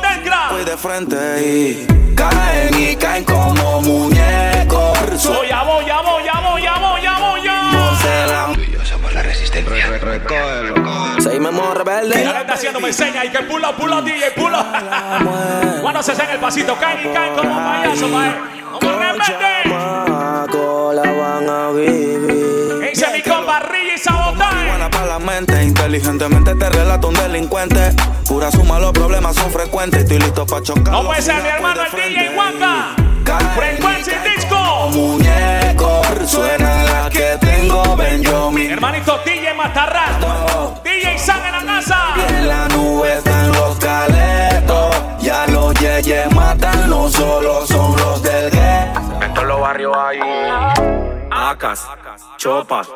[0.51, 5.27] Voy de frente y caen y caen como muñecos.
[5.27, 7.58] Voy a, voy a, voy a, voy a, voy a, voy a.
[9.63, 11.21] la resistencia.
[11.21, 12.17] Seguimos rebeldes.
[12.17, 14.57] Le está haciendo me enseña y que pulo, pulo, DJ, pulo.
[15.81, 18.35] Cuando se hacen el pasito, caen y caen como payaso, mae.
[18.79, 19.23] Como rebelde.
[19.25, 22.89] Chamaco, la van a vivir.
[22.89, 24.55] Dice mi compa Rigi Sabotaje.
[24.55, 25.63] Marihuana para la mente.
[25.63, 27.93] Inteligentemente te relato un delincuente.
[28.27, 30.01] Pura suma, los problemas son frecuentes.
[30.03, 30.93] Estoy listo para chocar.
[30.93, 32.95] No puede ser mi hermano el DJ Waka.
[33.55, 34.89] Frecuencia y disco.
[34.91, 36.88] Muñeco, suena la
[38.09, 38.71] Benjamin.
[38.71, 40.19] Hermanito DJ Matarrat.
[40.83, 42.15] DJ San en la casa.
[42.27, 44.95] En la nube están los caletos.
[45.21, 48.99] Ya los yeyes matan, no solo son los del gueto.
[49.21, 50.19] En todos los barrios hay
[51.49, 51.87] acas,
[52.37, 52.89] chopas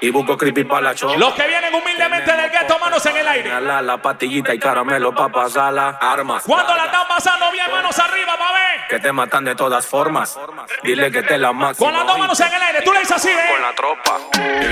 [0.00, 1.16] y busco creepy para la chopa.
[1.16, 3.60] Los que vienen humildemente del gueto, manos en el aire.
[3.60, 6.44] La, la patillita y caramelo pa' pasar las armas.
[6.46, 8.88] Cuando la están pasando bien, manos arriba, pa' ver.
[8.88, 10.38] Que te matan de todas formas.
[10.82, 11.88] Dile que te la máxima.
[11.88, 13.50] Con las dos manos en el aire, tú le dices así, ¿eh?
[13.52, 14.18] Con la tropa.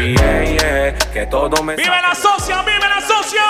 [0.00, 3.42] Yeah, yeah, que todo me Vive la socia, vive la socia.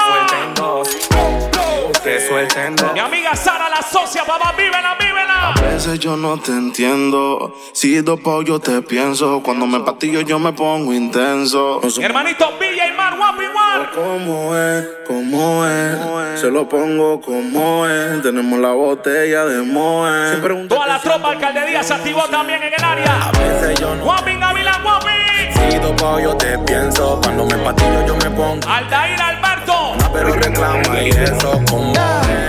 [2.03, 2.93] Dos.
[2.93, 5.51] Mi amiga Sara, la socia, papá, vívela, vívela.
[5.51, 7.55] A veces yo no te entiendo.
[7.73, 9.41] Si dopado yo te pienso.
[9.43, 11.81] Cuando me patillo yo me pongo intenso.
[12.01, 13.91] Hermanito Villa y Mar, guapo igual.
[13.95, 16.41] cómo es, cómo es.
[16.41, 18.23] Se lo pongo como es.
[18.23, 20.31] Tenemos la botella de Moe.
[20.31, 23.31] Siempre un Toda la tropa alcaldía se activó también en el área.
[23.39, 24.05] veces yo no.
[24.05, 25.07] Guapi, Gavila, guapi.
[25.55, 27.21] Si yo te pienso.
[27.23, 28.69] Cuando me patillo yo me pongo.
[28.69, 30.02] Aldair Alberto.
[30.13, 31.93] Pero reclama y eso como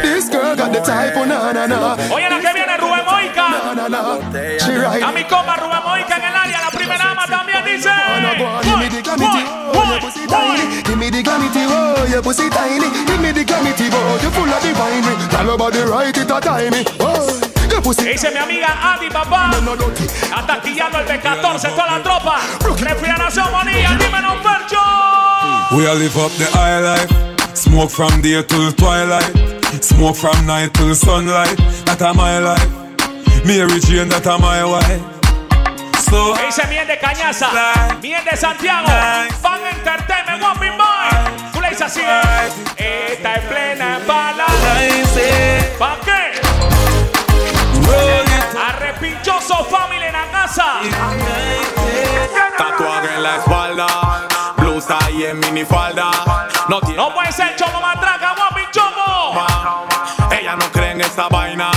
[0.01, 1.95] This girl got the type, oh, na na na.
[2.14, 3.49] Oye, la que viene Rubén Moica.
[3.49, 4.20] Na, na, na.
[4.59, 5.01] She right.
[5.03, 6.61] A mi compa Rubén Moica en el área.
[6.61, 7.89] La primera ama también dice.
[8.64, 9.43] Give me the glamity,
[9.74, 10.84] oh, your pussy tiny.
[10.84, 12.89] Give me the glamity, oh, your pussy tiny.
[13.05, 15.30] Give me the glamity, oh, you full of divine.
[15.30, 16.74] Tell about the right, it a time.
[16.99, 18.11] Oh, your pussy.
[18.11, 19.51] Dice mi amiga Adi, papá.
[20.36, 22.39] Hasta quillando el B14, toda la tropa.
[22.61, 24.82] Refrigeración Bonilla, dímelo, Percho.
[25.76, 27.32] We all live up the high life.
[27.53, 29.31] Smoke from day till twilight.
[29.81, 31.57] Smoke from night till sunlight.
[31.85, 33.45] That a my life.
[33.45, 35.01] Mary Jane, that a my wife.
[36.09, 38.87] So Dice miel de Cañaza, miel de Santiago,
[39.41, 41.51] Fan Entertainment, Whopping Boy.
[41.53, 43.11] Tú le dices así, ¿eh?
[43.13, 44.45] esta es plena bala.
[45.79, 46.39] ¿Pa' qué?
[48.67, 50.81] Arrepinchoso Family en la casa.
[52.57, 53.87] Tatuaje en la espalda,
[54.57, 56.52] blusa y en minifalda.
[56.70, 59.45] No No puede ser chomo matraca, Whopping chomo.
[60.32, 61.72] Ella no cree en esa vaina.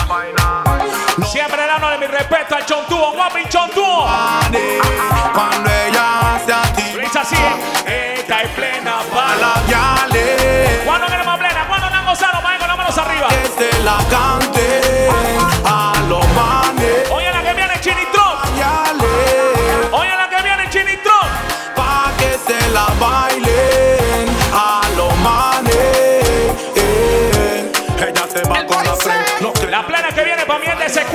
[1.24, 4.06] Siempre dándole mi respeto al chontuo, Whopping chontuo.
[5.34, 7.36] Cuando ella se a ti, dices así,
[7.84, 9.54] esta es plena bala.
[9.68, 11.66] yale, ¿Cuándo queremos plena?
[11.66, 12.42] ¿Cuándo están gozando?
[12.42, 13.28] Vayan con las manos arriba.
[13.28, 14.85] que se la cante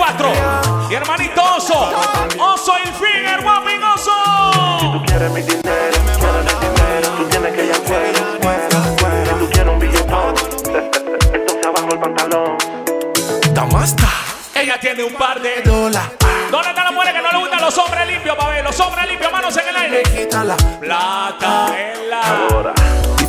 [0.02, 0.88] C4.
[0.90, 1.92] Mi hermanito Oso.
[2.40, 3.46] Oso y Finger,
[3.94, 5.04] Oso.
[5.06, 5.64] quieres mi dinero,
[6.20, 9.38] quieres mi dinero, tú tienes que ir al cuero, cuero, cuero.
[9.38, 10.34] Tú quieres un billetón,
[11.34, 12.58] entonces abajo el pantalón.
[13.54, 14.08] Damasta.
[14.56, 16.10] Ella tiene un par de dólares.
[16.50, 18.64] ¿Dónde están las mujeres que no le gustan los hombres limpios, pa' ver?
[18.64, 20.04] Los hombres limpios, manos en el aire.
[20.04, 20.58] Quítala.
[20.80, 22.22] Plata en la.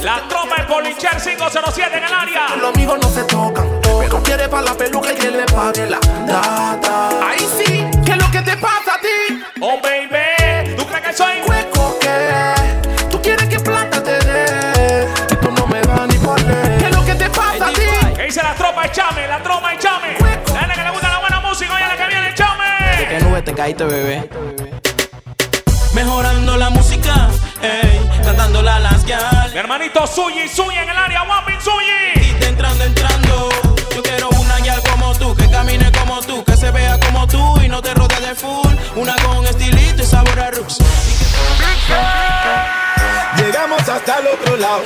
[0.02, 2.56] La tropa de Policher 507 en el área.
[2.56, 3.71] Los amigos no se tocan,
[4.34, 7.10] quiere para la peluca y que le pague la data.
[7.28, 9.44] Ahí sí, ¿qué es lo que te pasa a ti?
[9.60, 10.74] Oh, baby.
[10.74, 11.34] ¿Tú crees que soy?
[11.46, 15.06] Hueco que tú quieres que plata te dé.
[15.30, 16.78] Y tú no me das ni por ley.
[16.78, 17.82] ¿Qué es lo que te pasa a ti?
[18.16, 19.28] ¿Qué dice la tropa de Chame?
[19.28, 20.16] La tropa de Chame.
[20.54, 23.06] La gente que le gusta la buena música, oye la que viene Chame.
[23.10, 24.30] ¿Qué nube te caíste, bebé?
[25.92, 27.28] Mejorando la música,
[27.60, 29.50] ey, cantándola a las gal.
[29.52, 32.21] Mi hermanito Suyi, Suyi en el área, Whopping Suyi.
[35.72, 38.74] Camine como tú, que se vea como tú y no te rode de full.
[38.96, 40.78] Una con estilito y sabor a roots.
[43.36, 44.82] Llegamos hasta el otro lado,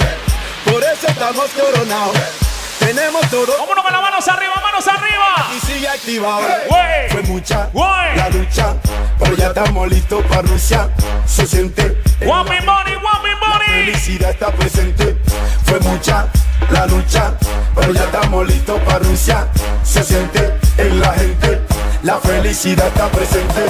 [0.65, 2.46] por eso estamos coronados.
[2.87, 5.49] Tenemos todo Vámonos con las manos arriba, manos arriba.
[5.57, 6.41] y sigue activado.
[6.71, 7.11] Wey.
[7.11, 8.17] Fue mucha Wey.
[8.17, 8.75] la lucha,
[9.19, 10.89] pero ya estamos listos para Rusia.
[11.27, 13.67] Se siente Money, Whopping Money.
[13.87, 15.17] felicidad está presente.
[15.65, 16.29] Fue mucha
[16.71, 17.33] la lucha,
[17.75, 19.49] pero ya estamos listos para Rusia.
[19.83, 21.63] Se siente en la gente,
[22.05, 23.67] la felicidad está presente.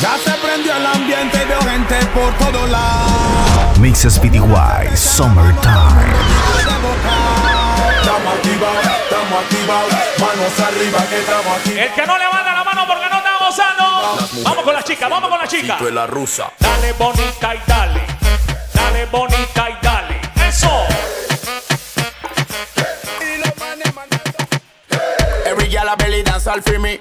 [0.00, 3.78] Ya se prendió el ambiente y veo gente por todos lados.
[3.78, 6.08] Mixes BDY Summertime.
[8.18, 11.78] Estamos activados, estamos activados, manos arriba que estamos aquí.
[11.78, 14.42] El que no levanta la mano porque no está gozando.
[14.42, 15.78] Vamos con la chica, vamos con la chica.
[15.92, 16.52] la rusa.
[16.58, 18.00] Dale bonita y dale.
[18.74, 20.20] Dale bonita y dale.
[20.48, 20.84] Eso.
[25.46, 26.98] Every girl a belly dance all for me.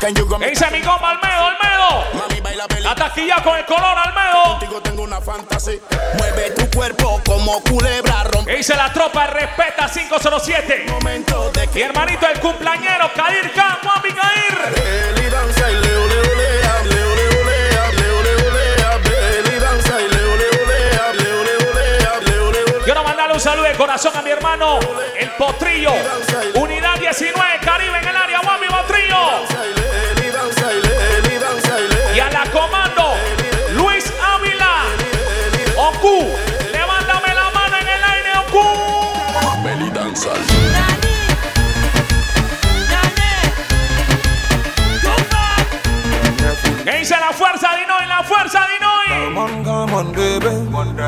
[0.00, 2.04] Can you go ¿Qué dice mi compa Almedo, Almedo?
[2.14, 2.66] Mami baila
[3.44, 4.44] con el color Almedo.
[4.44, 5.78] Contigo tengo una fantasía.
[6.16, 8.52] Mueve tu cuerpo como culebra rompe.
[8.52, 9.26] ¿Qué dice la tropa?
[9.26, 10.86] Respeta 507.
[10.88, 14.74] Momento de Mi hermanito el cumpleañero, Kadir Khan, Mami Kadir.
[14.74, 20.08] belly danza y leo leo lea, leo leo lea, leo leo lea, belly danza y
[20.08, 22.84] leo leo lea, leo leo lea, leo leo lea.
[22.84, 24.80] Quiero mandarle un saludo de corazón a mi hermano,
[25.18, 25.92] el Potrillo.
[26.54, 27.79] Unidad 19, Caribe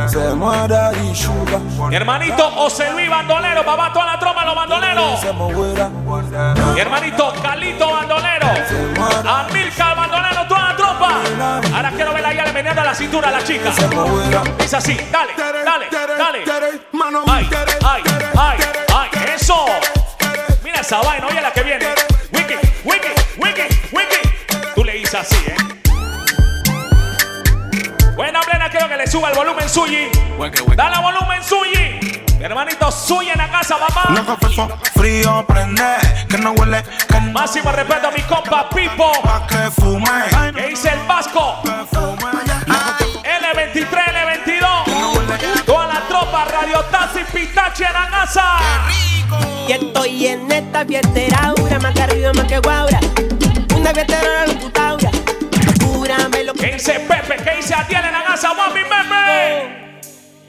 [0.09, 1.61] Se muera y sugar.
[1.89, 5.21] Mi hermanito José Luis Bandolero, papá, toda la troma, los bandoleros.
[6.75, 8.47] Mi hermanito Calito Bandolero.
[9.29, 11.21] Amilcar Bandolero, toda la tropa.
[11.75, 13.71] Ahora quiero ver la le meneando la cintura a la chica.
[14.59, 15.91] Dice así, dale, dale, dale.
[17.27, 17.49] Ay,
[17.85, 18.03] ay,
[18.39, 18.59] ay,
[18.95, 19.67] ay, eso.
[20.65, 21.87] Mira esa vaina, oye la que viene.
[22.33, 22.55] Wiki,
[22.85, 24.75] wiki, wiki, wiki.
[24.75, 25.72] Tú le dices así, ¿eh?
[28.15, 30.09] Buena plena, quiero que le suba el volumen suyi.
[30.77, 31.99] Dale volumen suyi.
[32.39, 34.11] Mi hermanito suyi en la casa, papá.
[34.11, 34.49] No café
[34.95, 35.95] frío prende,
[36.29, 39.13] que no huele, que no Máximo respeto a mi compa Pipo.
[39.23, 40.53] pa' que fume.
[40.55, 41.61] Que dice el Vasco.
[43.23, 45.65] L23, L22.
[45.65, 48.59] Toda la tropa, Radio Taxi, Pitachi en la casa.
[49.69, 53.01] Y estoy en esta fiesteraura, más que arriba, más que guaura.
[53.77, 54.45] Una fiestera
[56.85, 60.01] dice Pepe, que dice Atiel en la casa, Mami Pepe.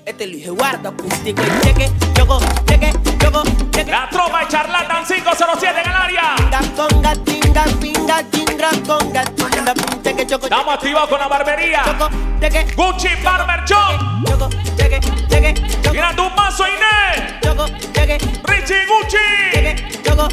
[0.04, 3.92] Este Luis Eduardo acústico y cheque, choco, cheque, choco, cheque.
[3.92, 6.36] La tropa de Charlatan 507 en el área.
[6.38, 9.74] Tinga, conga, tinga, pinga, chingra, conga, tinga,
[10.04, 11.84] cheque, choco, Estamos activados con la barbería.
[11.86, 12.10] choco,
[12.42, 14.26] cheque, Gucci Barber Shop.
[14.28, 17.34] choco, cheque, cheque, choco, Mira tu paso, Inés.
[17.44, 19.18] choco, cheque, Richie Gucci.
[19.54, 20.28] cheque, choco,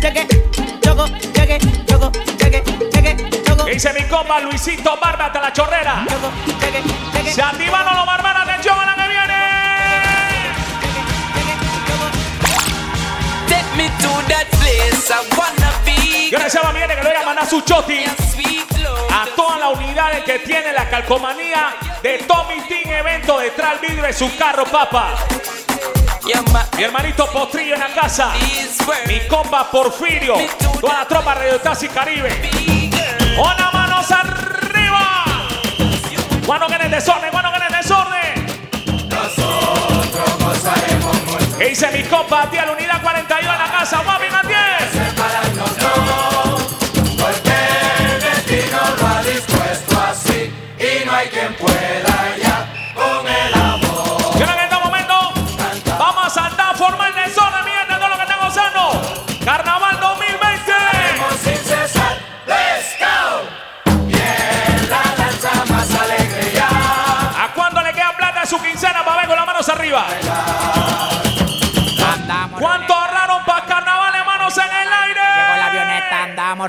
[0.00, 0.26] cheque,
[0.80, 6.04] choco, cheque, choco, cheque, cheque, dice mi compa Luisito Barba hasta la chorrera.
[7.30, 8.42] Se activaron los barberos.
[8.42, 9.34] Atención a la que viene.
[13.48, 16.30] Take me to that place I wanna be.
[16.30, 18.04] Yo le decía a mi gente que le voy a mandar su choti
[19.10, 24.04] a todas las unidades que tiene la calcomanía de Tommy Team Evento detrás del vidrio
[24.04, 25.14] de su carro, papá.
[26.52, 26.66] Ma.
[26.76, 28.32] Mi hermanito Potrillo en la casa.
[29.06, 30.34] Mi compa Porfirio.
[30.80, 32.81] Toda la tropa Radio Taxi Caribe.
[33.36, 35.24] Con las manos arriba.
[36.46, 38.46] Cuando que en el desorden, cuando que en el desorden.
[41.58, 42.70] ¿Qué dice mi compa Atiel?
[42.70, 44.02] Unidad 42 en la casa.
[44.02, 44.72] Mami, Atiel.
[51.32, 52.11] Quiero que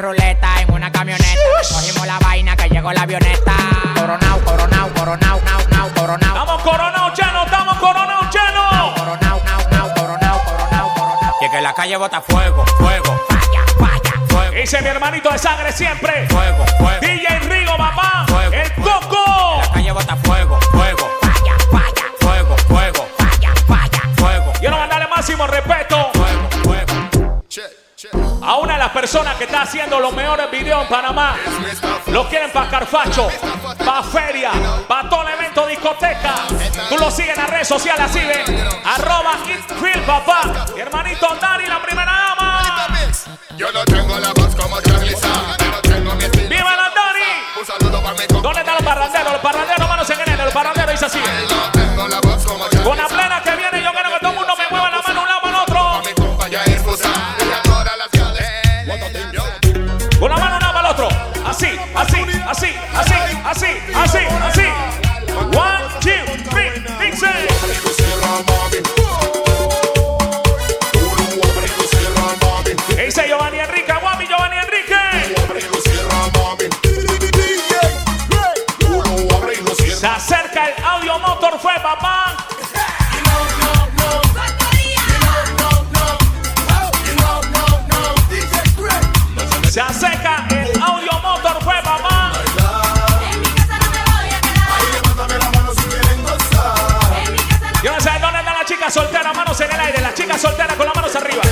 [0.04, 1.26] ruleta en una camioneta.
[1.72, 3.54] Cogimos la vaina que llegó la avioneta.
[3.96, 6.36] Coronao, coronao, coronao, nao, nao, coronao.
[6.36, 9.00] Estamos coronados llenos, estamos coronados llenos.
[9.00, 11.36] Coronao, nao, nao, coronao, coronao, coronao.
[11.42, 13.18] Y que la calle bota fuego, fuego.
[13.30, 14.52] Falla, falla, fuego.
[14.52, 16.28] Dice mi hermanito de sangre siempre.
[16.28, 17.00] Fuego, fuego.
[17.00, 18.13] DJ Rigo, papá.
[29.04, 31.36] A una de las personas que está haciendo los mejores videos en Panamá.
[32.08, 33.28] Lo quieren para Carfacho,
[33.78, 34.52] para Feria,
[34.88, 36.36] para todo el evento discoteca.
[36.88, 38.44] Tú lo sigues en las redes sociales así de
[38.86, 39.34] arroba
[40.06, 40.66] papá.
[40.78, 41.82] Hermanito Dari, la
[100.14, 101.43] Chica soltera con las manos arriba.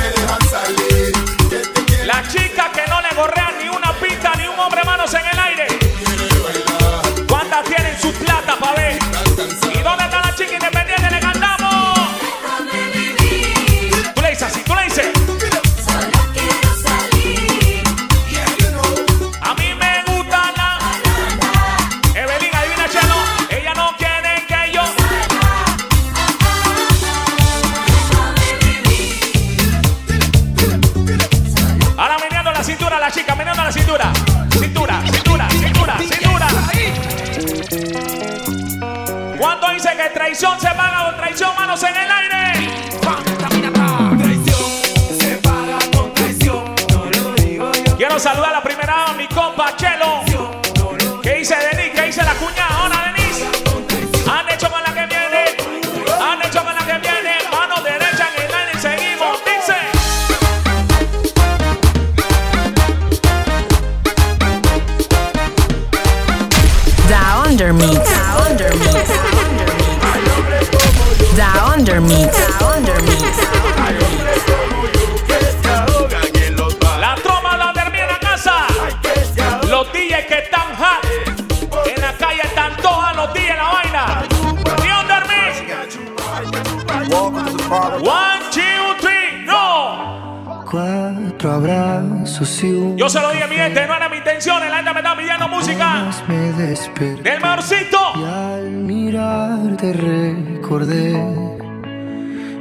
[97.02, 97.30] desperté.
[97.30, 97.98] ¡Del marcito!
[98.16, 101.14] Y al mirarte recordé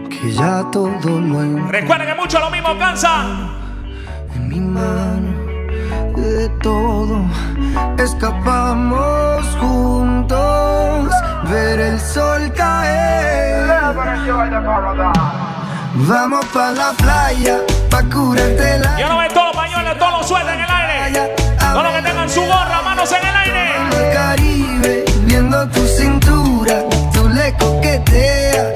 [0.09, 3.25] que ya todo lo Recuerden que mucho lo mismo cansa.
[4.35, 5.29] En mi mano
[6.17, 7.25] de todo
[7.99, 11.11] escapamos juntos.
[11.51, 13.67] Ver el sol caer.
[16.09, 17.59] Vamos pa' la playa,
[17.91, 18.99] pa' curarte la.
[18.99, 20.70] Yo no me todos los pañuelos, todos los sueltan
[23.01, 24.13] manos en el aire.
[24.13, 28.75] Caribe, viendo tu cintura, tú le coqueteas.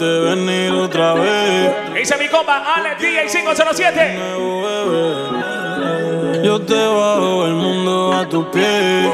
[0.00, 1.72] verte venir otra vez.
[1.94, 4.16] Dice mi compa Alex DJ 507.
[6.42, 9.12] Yo te bajo el mundo a tus pies.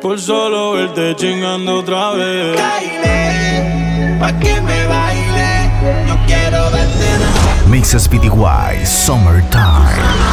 [0.00, 2.56] Por solo verte chingando otra vez.
[2.56, 5.70] Caile, pa' que me baile.
[6.08, 7.08] Yo quiero verte.
[7.66, 10.29] Mixes PDY Summertime.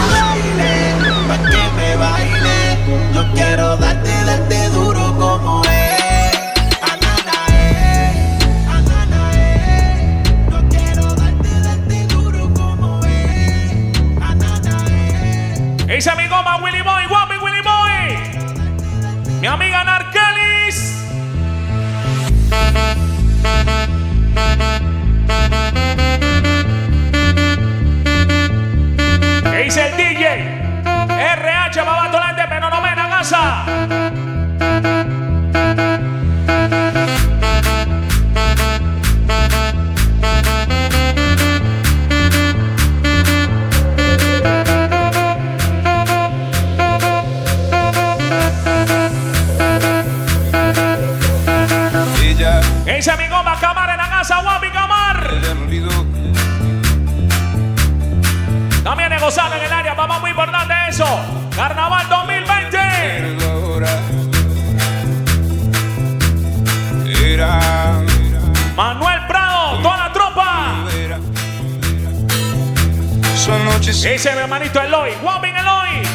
[74.05, 76.07] Ese es mi hermanito Eloy, Wobbing Eloy.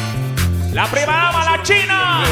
[0.71, 2.23] La prima ama, la china.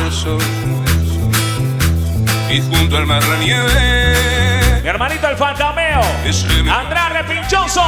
[2.49, 4.82] Y junto al mar nieve.
[4.82, 6.02] Mi hermanito el fantameo.
[6.72, 7.84] Andrés Repinchoso.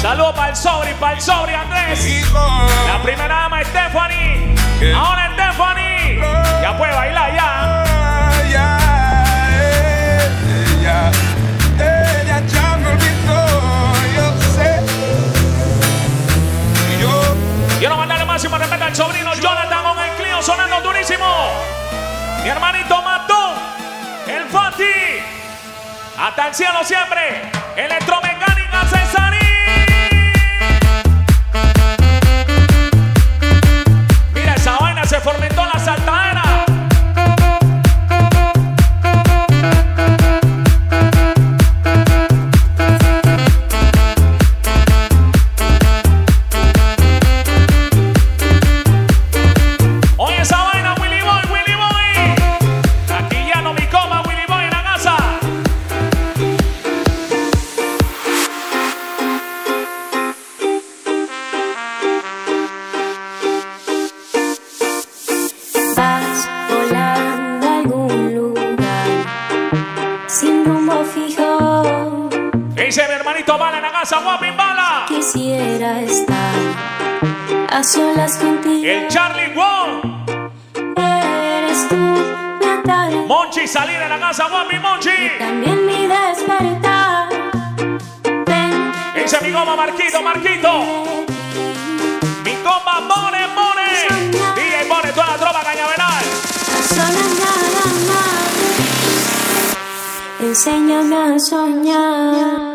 [0.00, 2.24] Saludos para el sobre y para el sobre Andrés.
[2.32, 4.54] La primera ama Stephanie.
[4.94, 6.20] Ahora Stephanie.
[6.62, 7.55] Ya puede bailar ya.
[18.86, 21.26] llega el sobrino Jonathan con el Clio sonando durísimo.
[22.42, 23.54] Mi hermanito Mató,
[24.26, 24.84] el Fati.
[26.18, 27.50] Hasta el cielo siempre.
[27.76, 29.40] Electromecánica Cesarín.
[34.34, 36.45] Mira, esa vaina se fomentó la saltadera.
[84.36, 85.38] Casa, guapi Monchi.
[85.38, 87.28] También mi despertar.
[89.42, 90.70] Mi goma Marquito, Marquito.
[92.44, 94.08] Mi compa Mone, Mone.
[94.56, 96.24] DJ Mone, toda la tropa cañaveral.
[96.72, 98.46] a solas nada más.
[100.40, 102.65] Enséñame a soñar.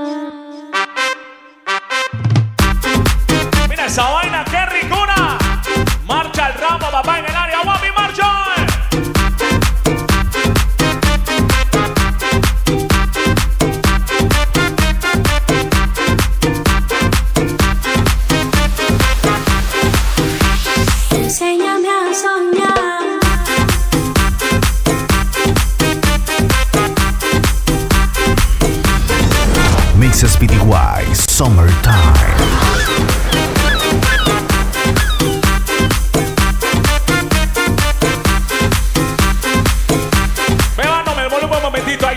[30.32, 32.72] Mixes PTY Summertime.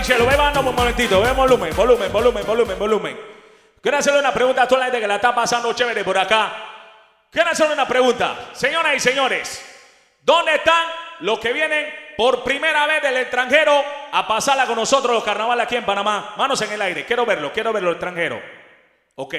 [0.03, 3.19] Chelo, bebándome un momentito, ve volumen, volumen, volumen, volumen, volumen.
[3.81, 6.53] Quiero hacerle una pregunta a toda la gente que la está pasando chévere por acá.
[7.31, 9.65] Quiero hacerle una pregunta, señoras y señores.
[10.21, 10.85] ¿Dónde están
[11.21, 11.87] los que vienen
[12.17, 16.33] por primera vez del extranjero a pasarla con nosotros los carnavales aquí en Panamá?
[16.37, 18.41] Manos en el aire, quiero verlo, quiero verlo extranjero.
[19.15, 19.35] Ok.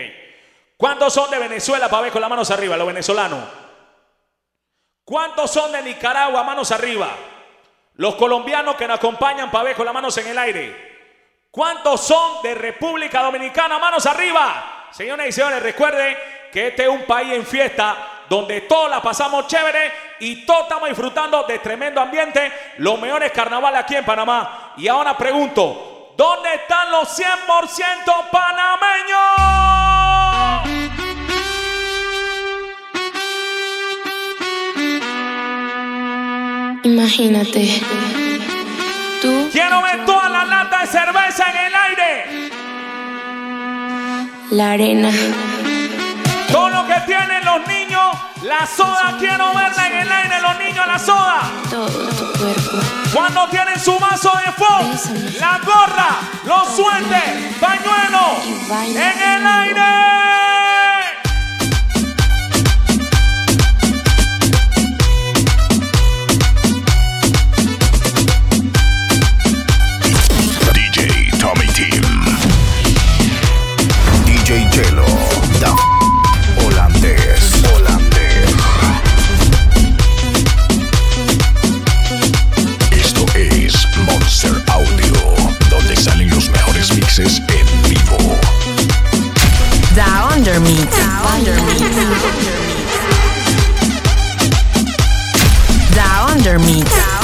[0.77, 3.44] ¿Cuántos son de Venezuela para ver con las manos arriba, los venezolanos?
[5.05, 7.09] ¿Cuántos son de Nicaragua, manos arriba?
[7.94, 10.97] Los colombianos que nos acompañan para ver con las manos en el aire.
[11.51, 13.78] ¿Cuántos son de República Dominicana?
[13.78, 14.89] Manos arriba.
[14.90, 16.16] Señoras y señores, recuerden
[16.53, 20.89] que este es un país en fiesta donde todos la pasamos chévere y todos estamos
[20.89, 24.73] disfrutando de tremendo ambiente, los mejores carnavales aquí en Panamá.
[24.77, 29.66] Y ahora pregunto, ¿dónde están los 100% panameños?
[36.85, 37.82] Imagínate.
[39.20, 39.48] Tú.
[39.53, 42.51] Quiero ver todas las latas de cerveza en el aire.
[44.51, 45.11] La arena.
[46.70, 50.98] Lo que tienen los niños, la soda, quiero verla en el aire, los niños, la
[50.98, 51.40] soda.
[53.12, 55.10] Cuando tienen su vaso de Fox,
[55.40, 58.43] la gorra, los sueltes, pañuelo,
[58.84, 60.56] en el aire.
[90.47, 90.78] Wonder Meat.
[90.78, 91.81] Under Meat.
[95.93, 96.31] down.
[96.31, 97.15] Under Meat.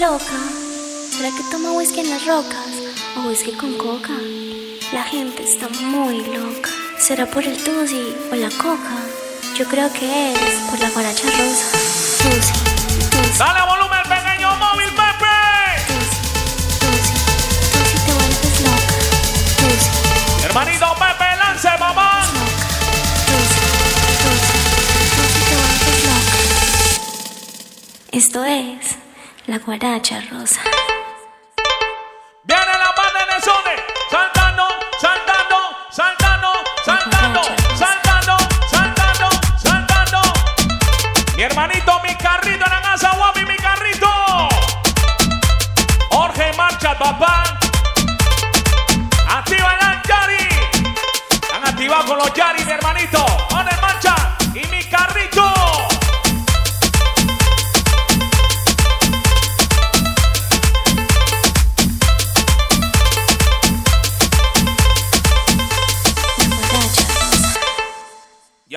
[0.00, 0.40] Loca.
[1.10, 2.66] ¿Será que toma whisky en las rocas?
[3.18, 4.14] ¿O whisky con coca?
[4.92, 6.70] La gente está muy loca.
[6.98, 8.96] ¿Será por el tusi o la coca?
[9.58, 11.66] Yo creo que es por la guaracha rosa.
[12.22, 12.52] Tusi,
[13.10, 15.36] tusi, Dale volumen al pequeño móvil, Pepe.
[17.70, 18.96] tusi te vuelves loca.
[19.58, 22.10] Tusi, Hermanito Pepe, lance, mamá.
[28.12, 28.79] esto es
[29.50, 30.60] la guaracha rosa.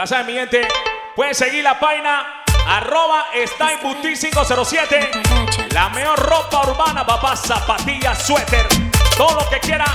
[0.04, 0.68] Ya saben, mi gente,
[1.16, 5.12] pueden seguir la página arroba está en Boutique 507.
[5.70, 8.68] La mejor ropa urbana, papá, zapatillas, suéter,
[9.16, 9.88] todo lo que quieran.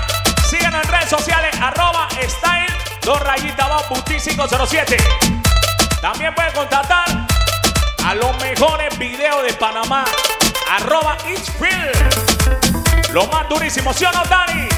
[0.48, 4.96] Sigan en redes sociales, arroba style, dos rayitas Boutique 507.
[6.00, 7.04] También pueden contactar
[8.02, 10.06] a los mejores videos de Panamá,
[10.70, 11.18] arroba
[11.60, 11.92] Real.
[13.12, 14.68] Lo más durísimo, ¿sí o no, Dani?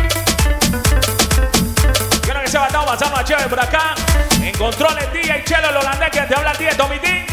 [2.20, 3.94] Quiero que se va a estar pasando chévere por acá.
[4.42, 7.26] En controles DJ Chelo, el holandés que te habla a ti de Tomitín.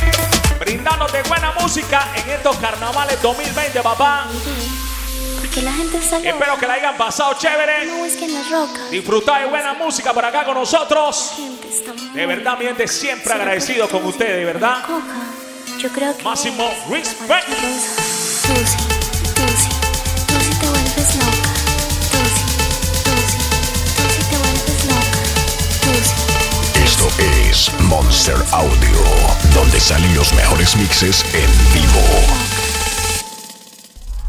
[0.60, 4.26] Brindándote buena música en estos carnavales 2020, papá.
[5.40, 5.98] Porque la gente.
[5.98, 7.86] Espero que la hayan pasado chévere.
[8.52, 8.92] Rocas.
[8.92, 11.34] Disfrutar de buena música por acá con nosotros.
[12.14, 14.84] De verdad, mi gente, siempre agradecido con ustedes, de verdad.
[15.80, 17.48] Yo creo que Máximo respect.
[26.98, 29.00] Esto es Monster Audio,
[29.54, 32.02] donde salen los mejores mixes en vivo.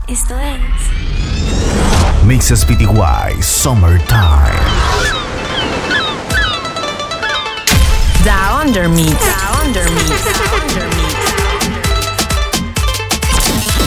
[0.07, 0.61] Esto es
[2.25, 4.61] Mixes PTY Summertime.
[8.23, 9.17] The Undermix.
[9.19, 9.33] The
[9.65, 10.25] Undermix.
[10.25, 11.15] The Undermix.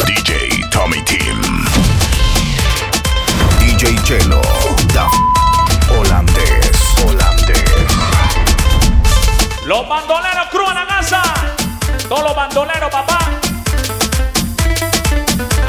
[0.08, 1.40] DJ Tommy Team.
[3.60, 4.41] DJ Chelo,
[4.95, 5.08] da
[5.88, 6.60] holandés, holandés.
[9.72, 11.22] Los bandoleros cruz en la casa.
[12.10, 13.19] Todos los bandoleros, papá.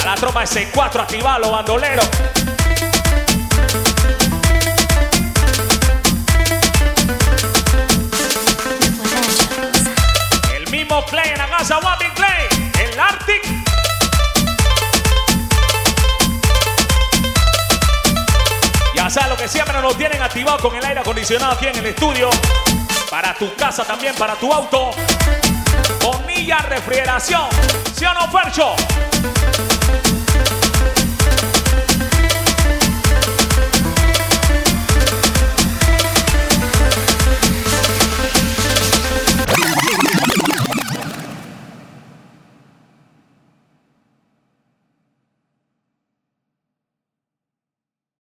[0.01, 2.09] A la tropa de C4 activar los bandoleros.
[10.53, 12.49] El mismo Clay en la casa, Wapping Clay.
[12.81, 13.45] El Arctic.
[18.97, 21.87] Ya sabes lo que siempre nos tienen activado con el aire acondicionado aquí en el
[21.87, 22.31] estudio.
[23.13, 24.91] Para tu casa también, para tu auto.
[26.03, 27.43] Bonilla Refrigeración.
[27.95, 28.75] ¿Sí o no, Fercho?